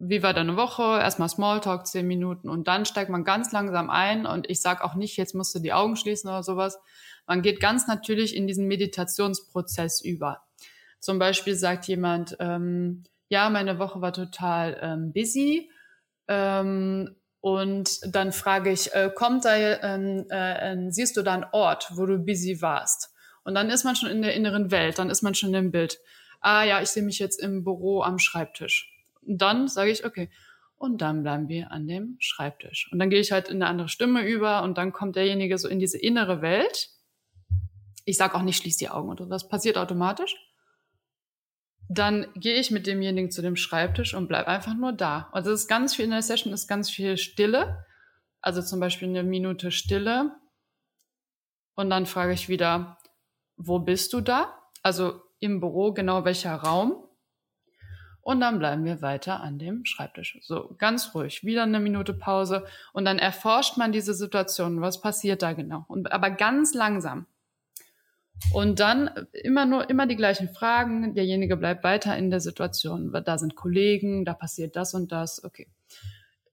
[0.00, 0.82] wie war deine Woche?
[0.82, 4.96] Erstmal Smalltalk, zehn Minuten und dann steigt man ganz langsam ein und ich sage auch
[4.96, 6.80] nicht, jetzt musst du die Augen schließen oder sowas.
[7.28, 10.42] Man geht ganz natürlich in diesen Meditationsprozess über.
[10.98, 15.70] Zum Beispiel sagt jemand, ähm, ja, meine Woche war total ähm, busy.
[16.28, 21.46] Ähm, und dann frage ich, äh, kommt da, ähm, äh, äh, siehst du da einen
[21.52, 23.14] Ort, wo du busy warst?
[23.44, 25.98] Und dann ist man schon in der inneren Welt, dann ist man schon im Bild.
[26.40, 28.92] Ah ja, ich sehe mich jetzt im Büro am Schreibtisch.
[29.22, 30.30] Und dann sage ich, okay,
[30.76, 32.88] und dann bleiben wir an dem Schreibtisch.
[32.92, 35.68] Und dann gehe ich halt in eine andere Stimme über und dann kommt derjenige so
[35.68, 36.90] in diese innere Welt.
[38.04, 40.36] Ich sage auch nicht, schließ die Augen oder das passiert automatisch
[41.88, 45.28] dann gehe ich mit demjenigen zu dem Schreibtisch und bleib einfach nur da.
[45.32, 47.84] Also es ist ganz viel in der Session, ist ganz viel Stille.
[48.40, 50.32] Also zum Beispiel eine Minute Stille.
[51.74, 52.98] Und dann frage ich wieder,
[53.56, 54.54] wo bist du da?
[54.82, 57.04] Also im Büro, genau welcher Raum?
[58.20, 60.38] Und dann bleiben wir weiter an dem Schreibtisch.
[60.42, 61.44] So, ganz ruhig.
[61.44, 62.66] Wieder eine Minute Pause.
[62.92, 64.82] Und dann erforscht man diese Situation.
[64.82, 65.86] Was passiert da genau?
[65.88, 67.26] Und, aber ganz langsam.
[68.52, 71.14] Und dann immer nur, immer die gleichen Fragen.
[71.14, 73.12] Derjenige bleibt weiter in der Situation.
[73.12, 75.44] Da sind Kollegen, da passiert das und das.
[75.44, 75.68] Okay.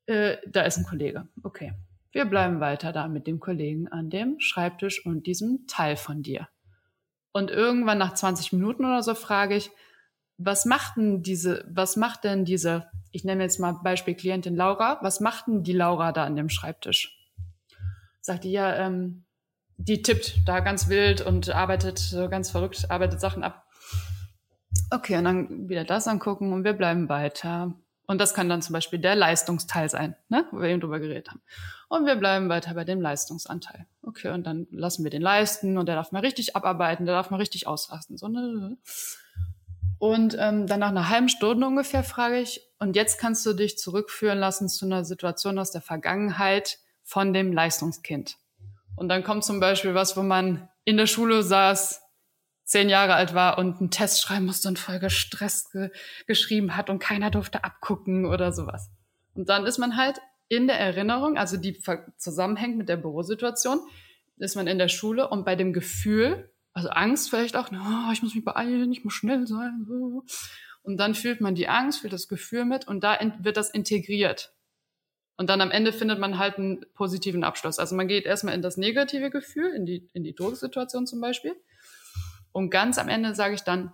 [0.06, 1.28] Äh, da ist ein Kollege.
[1.44, 1.74] Okay.
[2.12, 6.48] Wir bleiben weiter da mit dem Kollegen an dem Schreibtisch und diesem Teil von dir.
[7.34, 9.70] Und irgendwann nach 20 Minuten oder so frage ich,
[10.38, 15.00] was macht denn diese, was macht denn diese, ich nenne jetzt mal Beispiel Klientin Laura,
[15.02, 17.18] was macht denn die Laura da an dem Schreibtisch?
[18.22, 19.24] Sagt die, ja, ähm,
[19.78, 23.65] die tippt da ganz wild und arbeitet so ganz verrückt, arbeitet Sachen ab.
[24.91, 27.73] Okay, und dann wieder das angucken und wir bleiben weiter.
[28.07, 31.30] Und das kann dann zum Beispiel der Leistungsteil sein, ne, wo wir eben drüber geredet
[31.30, 31.41] haben.
[31.89, 33.88] Und wir bleiben weiter bei dem Leistungsanteil.
[34.03, 37.32] Okay, und dann lassen wir den leisten und der darf mal richtig abarbeiten, der darf
[37.32, 38.17] mal richtig ausrasten.
[38.17, 38.78] So, ne?
[39.97, 43.78] Und ähm, dann nach einer halben Stunde ungefähr frage ich, und jetzt kannst du dich
[43.78, 48.38] zurückführen lassen zu einer Situation aus der Vergangenheit von dem Leistungskind.
[48.96, 52.02] Und dann kommt zum Beispiel was, wo man in der Schule saß,
[52.64, 55.91] zehn Jahre alt war und einen Test schreiben musste und voll gestresst ge
[56.26, 58.89] geschrieben hat und keiner durfte abgucken oder sowas.
[59.36, 61.80] Und dann ist man halt in der Erinnerung, also die
[62.18, 63.80] zusammenhängt mit der Bürosituation,
[64.38, 68.22] ist man in der Schule und bei dem Gefühl, also Angst vielleicht auch, oh, ich
[68.22, 69.88] muss mich beeilen, ich muss schnell sein.
[70.82, 74.54] Und dann fühlt man die Angst, fühlt das Gefühl mit und da wird das integriert.
[75.38, 77.78] Und dann am Ende findet man halt einen positiven Abschluss.
[77.80, 81.56] Also man geht erstmal in das negative Gefühl, in die, in die Drucksituation zum Beispiel.
[82.52, 83.92] Und ganz am Ende sage ich dann,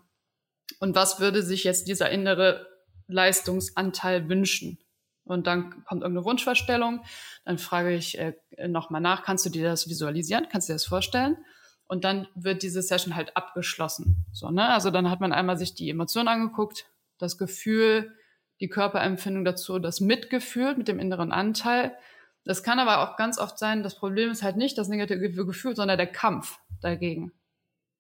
[0.80, 2.68] und was würde sich jetzt dieser innere
[3.08, 4.78] Leistungsanteil wünschen?
[5.24, 7.04] Und dann kommt irgendeine Wunschvorstellung.
[7.46, 8.34] Dann frage ich äh,
[8.68, 10.48] nochmal nach, kannst du dir das visualisieren?
[10.52, 11.38] Kannst du dir das vorstellen?
[11.86, 14.26] Und dann wird diese Session halt abgeschlossen.
[14.32, 14.70] So, ne?
[14.70, 16.86] Also dann hat man einmal sich die Emotion angeguckt,
[17.18, 18.16] das Gefühl,
[18.62, 21.98] die Körperempfindung dazu, das Mitgefühl mit dem inneren Anteil.
[22.46, 25.76] Das kann aber auch ganz oft sein, das Problem ist halt nicht das negative Gefühl,
[25.76, 27.34] sondern der Kampf dagegen.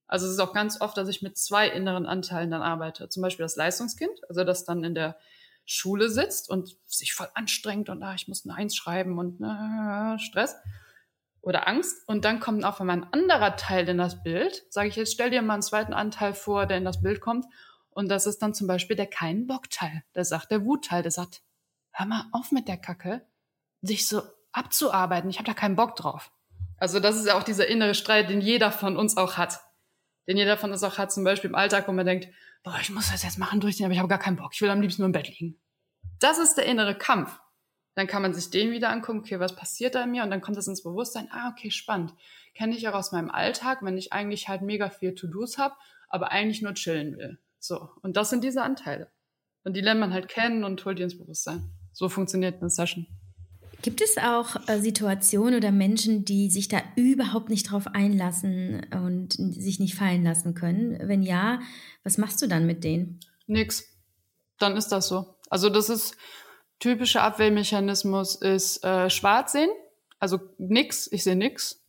[0.07, 3.07] Also es ist auch ganz oft, dass ich mit zwei inneren Anteilen dann arbeite.
[3.09, 5.17] Zum Beispiel das Leistungskind, also das dann in der
[5.65, 10.19] Schule sitzt und sich voll anstrengt und ah, ich muss eine Eins schreiben und äh,
[10.19, 10.55] Stress.
[11.41, 12.07] oder Angst.
[12.07, 14.63] Und dann kommt auf einmal ein anderer Teil in das Bild.
[14.69, 17.45] Sage ich jetzt, stell dir mal einen zweiten Anteil vor, der in das Bild kommt.
[17.91, 20.03] Und das ist dann zum Beispiel der kein Bock-Teil.
[20.15, 21.41] Der sagt, der Wut-Teil, der sagt,
[21.91, 23.25] hör mal auf mit der Kacke,
[23.81, 24.21] sich so
[24.51, 25.29] abzuarbeiten.
[25.29, 26.31] Ich habe da keinen Bock drauf.
[26.77, 29.59] Also das ist ja auch dieser innere Streit, den jeder von uns auch hat.
[30.27, 32.29] Den jeder von uns auch hat, zum Beispiel im Alltag, wo man denkt,
[32.63, 34.51] boah, ich muss das jetzt machen, durchziehen, aber ich habe gar keinen Bock.
[34.53, 35.59] Ich will am liebsten nur im Bett liegen.
[36.19, 37.39] Das ist der innere Kampf.
[37.95, 40.23] Dann kann man sich den wieder angucken, okay, was passiert da in mir?
[40.23, 42.13] Und dann kommt das ins Bewusstsein, ah, okay, spannend.
[42.53, 45.75] Kenne ich auch aus meinem Alltag, wenn ich eigentlich halt mega viel To-Dos habe,
[46.07, 47.39] aber eigentlich nur chillen will.
[47.61, 49.11] So, und das sind diese Anteile.
[49.63, 51.69] Und die lernt man halt kennen und holt die ins Bewusstsein.
[51.93, 53.05] So funktioniert eine Session.
[53.83, 59.33] Gibt es auch äh, Situationen oder Menschen, die sich da überhaupt nicht drauf einlassen und
[59.33, 60.97] sich nicht fallen lassen können?
[61.07, 61.59] Wenn ja,
[62.03, 63.19] was machst du dann mit denen?
[63.45, 63.85] Nix.
[64.57, 65.35] Dann ist das so.
[65.49, 66.17] Also das ist
[66.79, 69.69] typischer Abwehrmechanismus ist äh, schwarz sehen,
[70.19, 71.83] also nix, ich sehe nix.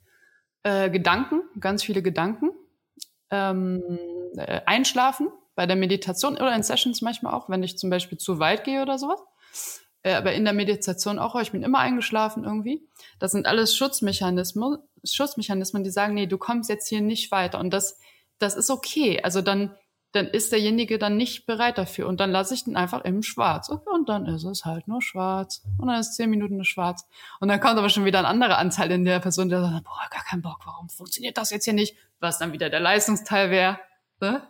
[0.65, 2.51] Äh, Gedanken, ganz viele Gedanken.
[3.31, 3.83] Ähm,
[4.37, 8.39] äh, einschlafen bei der Meditation oder in Sessions manchmal auch, wenn ich zum Beispiel zu
[8.39, 9.21] weit gehe oder sowas.
[10.03, 12.87] Äh, aber in der Meditation auch, ich bin immer eingeschlafen irgendwie.
[13.19, 17.61] Das sind alles Schutzmechanismen, Schutzmechanismen, die sagen, nee, du kommst jetzt hier nicht weiter.
[17.61, 17.99] Und das,
[18.39, 19.23] das ist okay.
[19.23, 19.77] Also dann
[20.13, 22.07] dann ist derjenige dann nicht bereit dafür.
[22.07, 23.71] Und dann lasse ich den einfach im Schwarz.
[23.71, 25.63] Okay, und dann ist es halt nur schwarz.
[25.79, 27.07] Und dann ist zehn Minuten schwarz.
[27.41, 30.09] Und dann kommt aber schon wieder ein anderer Anteil in der Person, der sagt, boah,
[30.11, 31.97] gar keinen Bock, warum funktioniert das jetzt hier nicht?
[32.21, 33.79] Was dann wieder der Leistungsteil wäre.
[34.21, 34.43] Ne?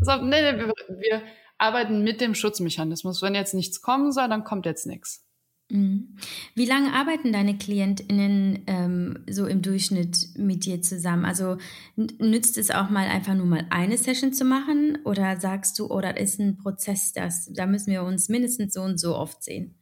[0.00, 1.22] Also, nee, nee, wir, wir
[1.58, 3.22] arbeiten mit dem Schutzmechanismus.
[3.22, 5.26] Wenn jetzt nichts kommen soll, dann kommt jetzt nichts.
[5.68, 6.16] Mhm.
[6.54, 11.24] Wie lange arbeiten deine KlientInnen ähm, so im Durchschnitt mit dir zusammen?
[11.24, 11.56] Also
[11.96, 16.14] nützt es auch mal einfach nur mal eine Session zu machen oder sagst du, oder
[16.16, 19.74] oh, ist ein Prozess, das, da müssen wir uns mindestens so und so oft sehen?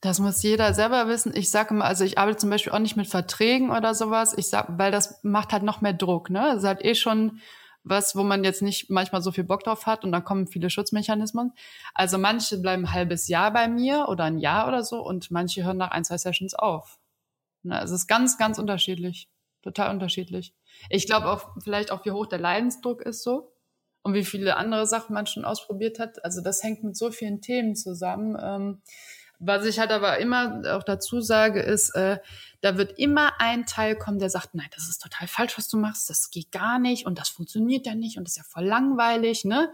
[0.00, 1.32] Das muss jeder selber wissen.
[1.34, 4.32] Ich sage immer, also ich arbeite zum Beispiel auch nicht mit Verträgen oder sowas.
[4.36, 6.30] Ich sag, weil das macht halt noch mehr Druck.
[6.30, 7.40] Ne, das ist halt eh schon
[7.88, 10.70] was, wo man jetzt nicht manchmal so viel Bock drauf hat und dann kommen viele
[10.70, 11.52] Schutzmechanismen.
[11.94, 15.64] Also manche bleiben ein halbes Jahr bei mir oder ein Jahr oder so und manche
[15.64, 16.98] hören nach ein, zwei Sessions auf.
[17.62, 19.28] Na, es ist ganz, ganz unterschiedlich.
[19.62, 20.54] Total unterschiedlich.
[20.88, 23.52] Ich glaube auch vielleicht auch, wie hoch der Leidensdruck ist so
[24.02, 26.24] und wie viele andere Sachen man schon ausprobiert hat.
[26.24, 28.36] Also das hängt mit so vielen Themen zusammen.
[28.40, 28.82] Ähm,
[29.38, 32.18] was ich halt aber immer auch dazu sage, ist, äh,
[32.60, 35.76] da wird immer ein Teil kommen, der sagt, nein, das ist total falsch, was du
[35.76, 38.64] machst, das geht gar nicht und das funktioniert ja nicht und das ist ja voll
[38.64, 39.72] langweilig, ne?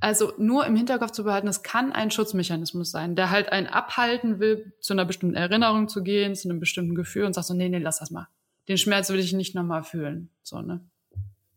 [0.00, 4.40] Also nur im Hinterkopf zu behalten, es kann ein Schutzmechanismus sein, der halt einen abhalten
[4.40, 7.68] will, zu einer bestimmten Erinnerung zu gehen, zu einem bestimmten Gefühl und sagt so, nee,
[7.68, 8.26] nee, lass das mal.
[8.68, 10.30] Den Schmerz will ich nicht nochmal fühlen.
[10.42, 10.80] So, ne?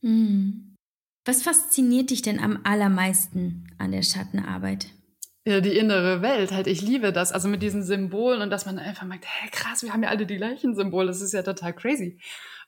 [0.01, 0.75] Mhm.
[1.23, 4.87] Was fasziniert dich denn am allermeisten an der Schattenarbeit?
[5.45, 7.33] Ja, die innere Welt, halt, ich liebe das.
[7.33, 10.25] Also mit diesen Symbolen und dass man einfach merkt, hey, krass, wir haben ja alle
[10.25, 12.17] die gleichen Symbole, das ist ja total crazy.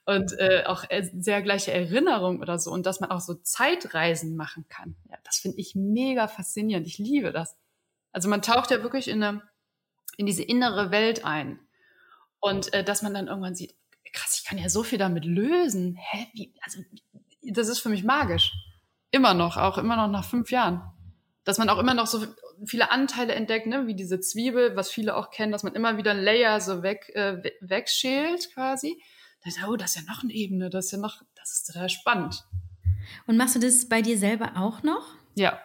[0.04, 2.70] Und äh, auch äh, sehr gleiche Erinnerung oder so.
[2.70, 4.94] Und dass man auch so Zeitreisen machen kann.
[5.10, 6.86] Ja, das finde ich mega faszinierend.
[6.86, 7.56] Ich liebe das.
[8.12, 9.42] Also man taucht ja wirklich in, eine,
[10.18, 11.58] in diese innere Welt ein.
[12.40, 13.74] Und äh, dass man dann irgendwann sieht,
[14.12, 15.96] krass, ich kann ja so viel damit lösen.
[15.98, 16.26] Hä?
[16.34, 16.54] Wie?
[16.60, 16.80] Also,
[17.42, 18.52] das ist für mich magisch.
[19.10, 20.82] Immer noch, auch immer noch nach fünf Jahren
[21.46, 22.26] dass man auch immer noch so
[22.66, 23.86] viele Anteile entdeckt, ne?
[23.86, 27.12] wie diese Zwiebel, was viele auch kennen, dass man immer wieder ein Layer so weg,
[27.14, 29.00] äh, wegschält quasi.
[29.42, 31.68] Da ist, oh, das ist ja noch eine Ebene, das ist ja noch, das ist
[31.68, 32.44] total spannend.
[33.28, 35.06] Und machst du das bei dir selber auch noch?
[35.36, 35.60] Ja.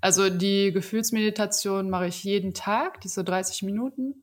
[0.00, 4.22] Also die Gefühlsmeditation mache ich jeden Tag, diese 30 Minuten.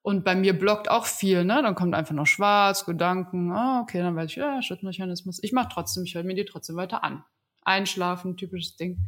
[0.00, 1.60] Und bei mir blockt auch viel, ne?
[1.62, 5.42] Dann kommt einfach noch schwarz, Gedanken, ah, okay, dann weiß ich, ja, Schutzmechanismus.
[5.42, 7.24] Ich mache trotzdem, ich höre mir die trotzdem weiter an.
[7.64, 8.98] Einschlafen, typisches Ding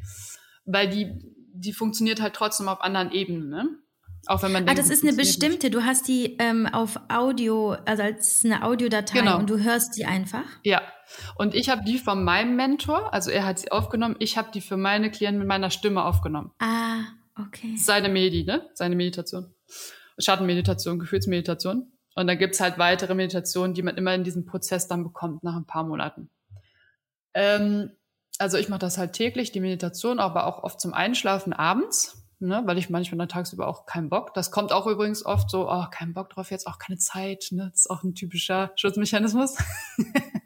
[0.66, 1.18] weil die,
[1.52, 3.68] die funktioniert halt trotzdem auf anderen Ebenen, ne?
[4.26, 5.70] Auch wenn man ah, denkt, ah, das ist eine bestimmte.
[5.70, 9.38] Du hast die ähm, auf Audio, also als eine Audiodatei genau.
[9.38, 10.44] und du hörst die einfach.
[10.64, 10.82] Ja.
[11.36, 14.16] Und ich habe die von meinem Mentor, also er hat sie aufgenommen.
[14.18, 16.50] Ich habe die für meine Klienten mit meiner Stimme aufgenommen.
[16.58, 17.04] Ah,
[17.40, 17.76] okay.
[17.76, 18.68] Seine Medi, ne?
[18.74, 19.54] Seine Meditation.
[20.18, 21.92] Schattenmeditation, Gefühlsmeditation.
[22.16, 25.54] Und dann gibt's halt weitere Meditationen, die man immer in diesem Prozess dann bekommt nach
[25.54, 26.30] ein paar Monaten.
[27.34, 27.90] Ähm,
[28.38, 32.62] also ich mache das halt täglich, die Meditation, aber auch oft zum Einschlafen abends, ne,
[32.66, 34.34] weil ich manchmal dann tagsüber auch keinen Bock.
[34.34, 37.48] Das kommt auch übrigens oft so, oh, kein Bock drauf, jetzt auch keine Zeit.
[37.50, 37.68] Ne?
[37.70, 39.56] Das ist auch ein typischer Schutzmechanismus.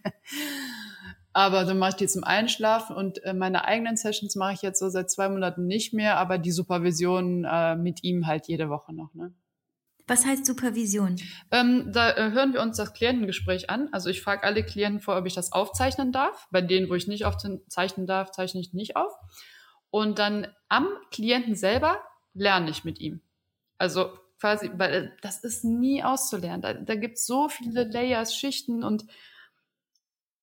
[1.32, 4.78] aber dann mache ich die zum Einschlafen und äh, meine eigenen Sessions mache ich jetzt
[4.80, 8.93] so seit zwei Monaten nicht mehr, aber die Supervision äh, mit ihm halt jede Woche
[8.93, 9.14] noch.
[9.14, 9.32] Ne?
[10.11, 11.14] Was heißt Supervision?
[11.52, 13.88] Ähm, da äh, hören wir uns das Klientengespräch an.
[13.92, 16.48] Also ich frage alle Klienten vor, ob ich das aufzeichnen darf.
[16.50, 19.12] Bei denen, wo ich nicht aufzeichnen darf, zeichne ich nicht auf.
[19.90, 22.02] Und dann am Klienten selber
[22.34, 23.20] lerne ich mit ihm.
[23.78, 26.61] Also quasi, weil äh, das ist nie auszulernen.
[26.61, 29.04] Da, da gibt es so viele Layers, Schichten und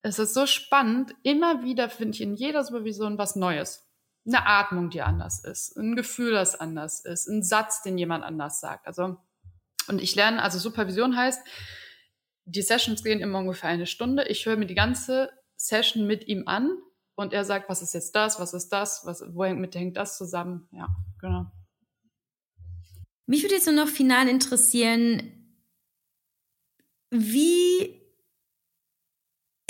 [0.00, 1.14] es ist so spannend.
[1.24, 3.86] Immer wieder finde ich in jeder Supervision was Neues.
[4.26, 8.60] Eine Atmung, die anders ist, ein Gefühl, das anders ist, ein Satz, den jemand anders
[8.60, 8.86] sagt.
[8.86, 9.18] Also,
[9.88, 11.40] und ich lerne, also Supervision heißt,
[12.44, 14.26] die Sessions gehen immer ungefähr eine Stunde.
[14.28, 16.70] Ich höre mir die ganze Session mit ihm an
[17.14, 20.16] und er sagt, was ist jetzt das, was ist das, was, wo hängt, hängt das
[20.16, 20.68] zusammen?
[20.72, 20.88] Ja,
[21.20, 21.46] genau.
[23.26, 25.34] Mich würde jetzt nur noch final interessieren,
[27.10, 27.98] wie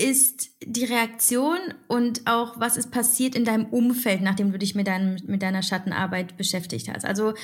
[0.00, 1.58] ist die Reaktion
[1.88, 5.62] und auch was ist passiert in deinem Umfeld, nachdem du dich mit, deinem, mit deiner
[5.62, 7.04] Schattenarbeit beschäftigt hast?
[7.04, 7.34] Also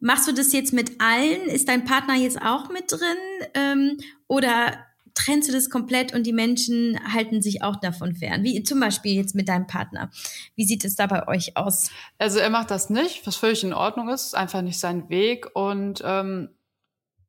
[0.00, 1.48] machst du das jetzt mit allen?
[1.48, 3.48] Ist dein Partner jetzt auch mit drin?
[3.54, 4.78] Ähm, oder
[5.14, 8.42] trennst du das komplett und die Menschen halten sich auch davon fern?
[8.42, 10.10] Wie zum Beispiel jetzt mit deinem Partner.
[10.56, 11.90] Wie sieht es da bei euch aus?
[12.18, 15.54] Also er macht das nicht, was völlig in Ordnung ist, ist einfach nicht sein Weg.
[15.54, 16.50] Und ähm,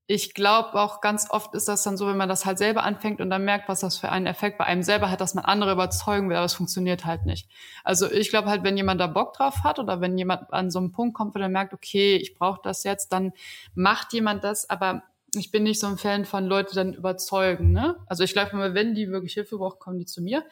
[0.07, 3.21] ich glaube auch ganz oft ist das dann so, wenn man das halt selber anfängt
[3.21, 5.71] und dann merkt, was das für einen Effekt bei einem selber hat, dass man andere
[5.71, 7.49] überzeugen will, aber es funktioniert halt nicht.
[7.83, 10.77] Also ich glaube halt, wenn jemand da Bock drauf hat oder wenn jemand an so
[10.77, 13.33] einen Punkt kommt, wo er merkt, okay, ich brauche das jetzt, dann
[13.73, 15.03] macht jemand das, aber
[15.33, 17.71] ich bin nicht so ein Fan von Leute dann überzeugen.
[17.71, 17.95] Ne?
[18.05, 20.45] Also ich glaube immer, wenn die wirklich Hilfe brauchen, kommen die zu mir.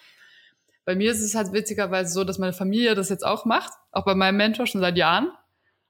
[0.83, 4.03] Bei mir ist es halt witzigerweise so, dass meine Familie das jetzt auch macht, auch
[4.03, 5.31] bei meinem Mentor schon seit Jahren.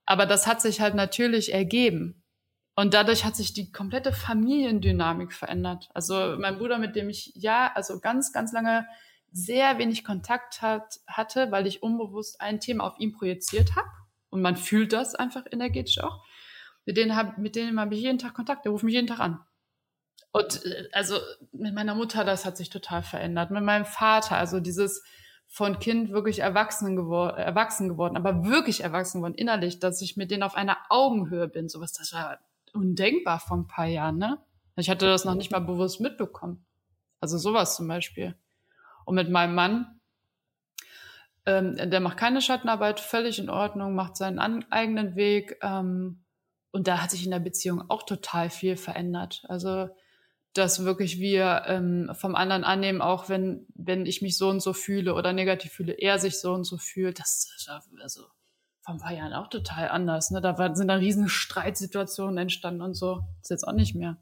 [0.06, 2.23] Aber das hat sich halt natürlich ergeben.
[2.76, 5.90] Und dadurch hat sich die komplette Familiendynamik verändert.
[5.94, 8.88] Also mein Bruder, mit dem ich ja, also ganz, ganz lange
[9.32, 13.90] sehr wenig Kontakt hat, hatte, weil ich unbewusst ein Thema auf ihn projiziert habe.
[14.30, 16.24] Und man fühlt das einfach energetisch auch.
[16.86, 18.66] Mit denen habe mit denen habe ich jeden Tag Kontakt.
[18.66, 19.40] Der ruft mich jeden Tag an.
[20.32, 21.18] Und äh, also
[21.52, 23.52] mit meiner Mutter, das hat sich total verändert.
[23.52, 25.04] Mit meinem Vater, also dieses
[25.48, 30.32] von Kind wirklich erwachsen, gewor erwachsen geworden, aber wirklich erwachsen geworden, innerlich, dass ich mit
[30.32, 31.70] denen auf einer Augenhöhe bin.
[31.70, 32.40] Sowas, das war
[32.74, 34.40] undenkbar vor ein paar Jahren, ne?
[34.76, 36.66] Ich hatte das noch nicht mal bewusst mitbekommen.
[37.20, 38.36] Also sowas zum Beispiel.
[39.06, 40.00] Und mit meinem Mann,
[41.46, 45.58] ähm, der macht keine Schattenarbeit, völlig in Ordnung, macht seinen an, eigenen Weg.
[45.62, 46.24] Ähm,
[46.72, 49.44] und da hat sich in der Beziehung auch total viel verändert.
[49.48, 49.90] Also,
[50.54, 54.74] dass wirklich wir ähm, vom anderen annehmen, auch wenn, wenn ich mich so und so
[54.74, 57.70] fühle oder negativ fühle, er sich so und so fühlt, das ist
[58.02, 58.24] also
[58.84, 60.30] vor ein paar Jahren auch total anders.
[60.32, 60.42] Ne?
[60.42, 63.22] Da sind da riesen Streitsituationen entstanden und so.
[63.40, 64.18] Das ist jetzt auch nicht mehr.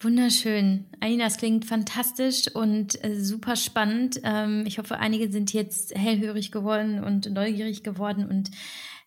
[0.00, 0.86] Wunderschön.
[1.00, 4.20] Alina, das klingt fantastisch und äh, super spannend.
[4.22, 8.50] Ähm, ich hoffe, einige sind jetzt hellhörig geworden und neugierig geworden und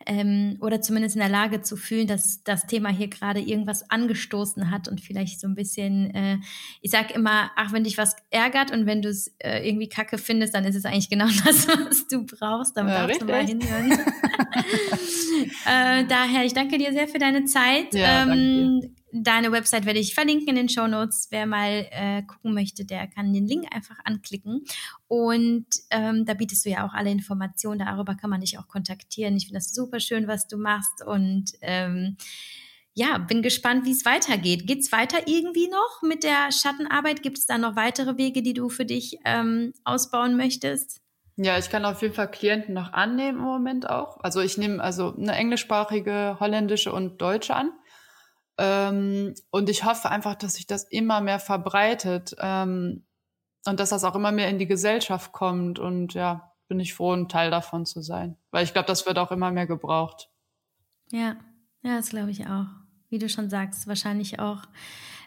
[0.05, 4.69] ähm, oder zumindest in der Lage zu fühlen, dass das Thema hier gerade irgendwas angestoßen
[4.71, 6.37] hat und vielleicht so ein bisschen, äh,
[6.81, 10.17] ich sag immer, ach, wenn dich was ärgert und wenn du es äh, irgendwie kacke
[10.17, 12.75] findest, dann ist es eigentlich genau das, was du brauchst.
[12.75, 13.27] Dann ja, darfst richtig.
[13.27, 13.91] du mal hinhören.
[15.65, 17.93] äh, daher, ich danke dir sehr für deine Zeit.
[17.93, 21.27] Ja, ähm, Deine Website werde ich verlinken in den Show Notes.
[21.31, 24.63] Wer mal äh, gucken möchte, der kann den Link einfach anklicken.
[25.07, 27.79] Und ähm, da bietest du ja auch alle Informationen.
[27.79, 29.35] Darüber kann man dich auch kontaktieren.
[29.35, 31.05] Ich finde das super schön, was du machst.
[31.05, 32.17] Und ähm,
[32.93, 34.67] ja, bin gespannt, wie es weitergeht.
[34.67, 37.23] Geht es weiter irgendwie noch mit der Schattenarbeit?
[37.23, 41.01] Gibt es da noch weitere Wege, die du für dich ähm, ausbauen möchtest?
[41.37, 44.19] Ja, ich kann auf jeden Fall Klienten noch annehmen im Moment auch.
[44.21, 47.71] Also ich nehme also eine englischsprachige, holländische und deutsche an.
[48.57, 53.05] Ähm, und ich hoffe einfach, dass sich das immer mehr verbreitet ähm,
[53.65, 55.79] und dass das auch immer mehr in die Gesellschaft kommt.
[55.79, 58.37] Und ja, bin ich froh, ein Teil davon zu sein.
[58.51, 60.29] Weil ich glaube, das wird auch immer mehr gebraucht.
[61.11, 61.35] Ja,
[61.83, 62.67] ja, das glaube ich auch.
[63.09, 64.63] Wie du schon sagst, wahrscheinlich auch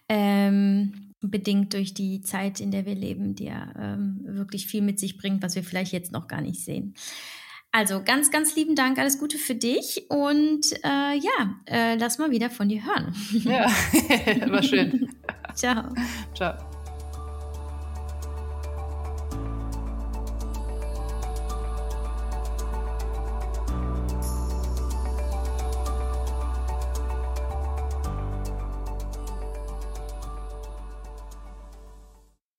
[0.09, 4.99] ähm, bedingt durch die Zeit, in der wir leben, die ja ähm, wirklich viel mit
[4.99, 6.95] sich bringt, was wir vielleicht jetzt noch gar nicht sehen.
[7.77, 12.31] Also ganz, ganz lieben Dank, alles Gute für dich und äh, ja, äh, lass mal
[12.31, 13.13] wieder von dir hören.
[13.33, 13.67] Ja,
[14.49, 15.09] war schön.
[15.57, 15.93] Ciao.
[16.37, 16.55] Ciao.